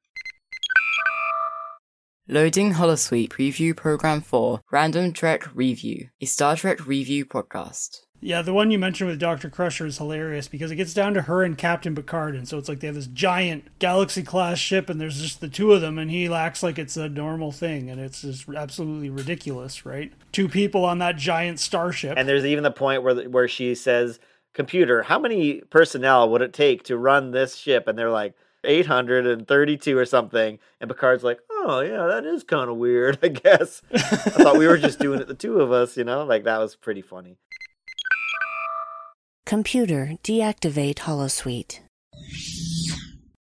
Loading 2.31 2.75
Holosuite 2.75 3.31
Preview 3.31 3.75
Program 3.75 4.21
4 4.21 4.61
Random 4.71 5.15
Trek 5.15 5.49
Review, 5.55 6.11
a 6.21 6.27
Star 6.27 6.57
Trek 6.57 6.87
review 6.87 7.25
podcast. 7.25 8.03
Yeah, 8.21 8.43
the 8.43 8.53
one 8.53 8.71
you 8.71 8.79
mentioned 8.79 9.09
with 9.09 9.19
Dr. 9.19 9.49
Crusher 9.49 9.87
is 9.87 9.97
hilarious 9.97 10.47
because 10.47 10.71
it 10.71 10.77
gets 10.77 10.93
down 10.93 11.15
to 11.15 11.23
her 11.23 11.43
and 11.43 11.57
Captain 11.57 11.95
Picard, 11.95 12.35
and 12.37 12.47
so 12.47 12.59
it's 12.59 12.69
like 12.69 12.81
they 12.81 12.87
have 12.87 12.97
this 12.97 13.07
giant 13.07 13.69
galaxy 13.79 14.23
class 14.23 14.59
ship, 14.59 14.91
and 14.91 15.01
there's 15.01 15.23
just 15.23 15.41
the 15.41 15.49
two 15.49 15.73
of 15.73 15.81
them, 15.81 15.97
and 15.97 16.11
he 16.11 16.31
acts 16.31 16.63
like 16.63 16.79
it's 16.79 16.99
a 16.99 17.09
normal 17.09 17.51
thing, 17.51 17.89
and 17.89 17.99
it's 17.99 18.21
just 18.21 18.47
absolutely 18.47 19.09
ridiculous, 19.09 19.87
right? 19.87 20.13
Two 20.31 20.51
people 20.51 20.85
on 20.85 20.99
that 20.99 21.17
giant 21.17 21.59
starship. 21.59 22.19
And 22.19 22.29
there's 22.29 22.45
even 22.45 22.63
the 22.63 22.71
point 22.71 23.03
where 23.03 23.27
where 23.31 23.49
she 23.49 23.75
says, 23.75 24.21
"Computer, 24.53 25.05
how 25.05 25.19
many 25.19 25.63
personnel 25.71 26.29
would 26.29 26.43
it 26.43 26.53
take 26.53 26.83
to 26.83 26.99
run 26.99 27.31
this 27.31 27.57
ship?" 27.57 27.89
And 27.89 27.99
they're 27.99 28.11
like, 28.11 28.35
832 28.65 29.97
or 29.97 30.05
something. 30.05 30.59
And 30.81 30.91
Picard's 30.91 31.25
like, 31.25 31.41
"Oh 31.61 31.81
yeah, 31.81 32.07
that 32.07 32.25
is 32.25 32.45
kind 32.45 32.71
of 32.71 32.77
weird, 32.77 33.19
I 33.23 33.29
guess." 33.29 33.83
I 33.93 33.99
thought 33.99 34.59
we 34.59 34.67
were 34.67 34.79
just 34.79 34.99
doing 35.07 35.21
it 35.21 35.29
the 35.29 35.35
two 35.35 35.61
of 35.61 35.73
us, 35.73 35.97
you 35.97 36.05
know? 36.05 36.25
Like 36.25 36.45
that 36.45 36.59
was 36.59 36.77
pretty 36.77 37.03
funny. 37.03 37.37
Computer, 39.47 40.13
deactivate 40.23 40.97
Holosuite. 40.97 41.81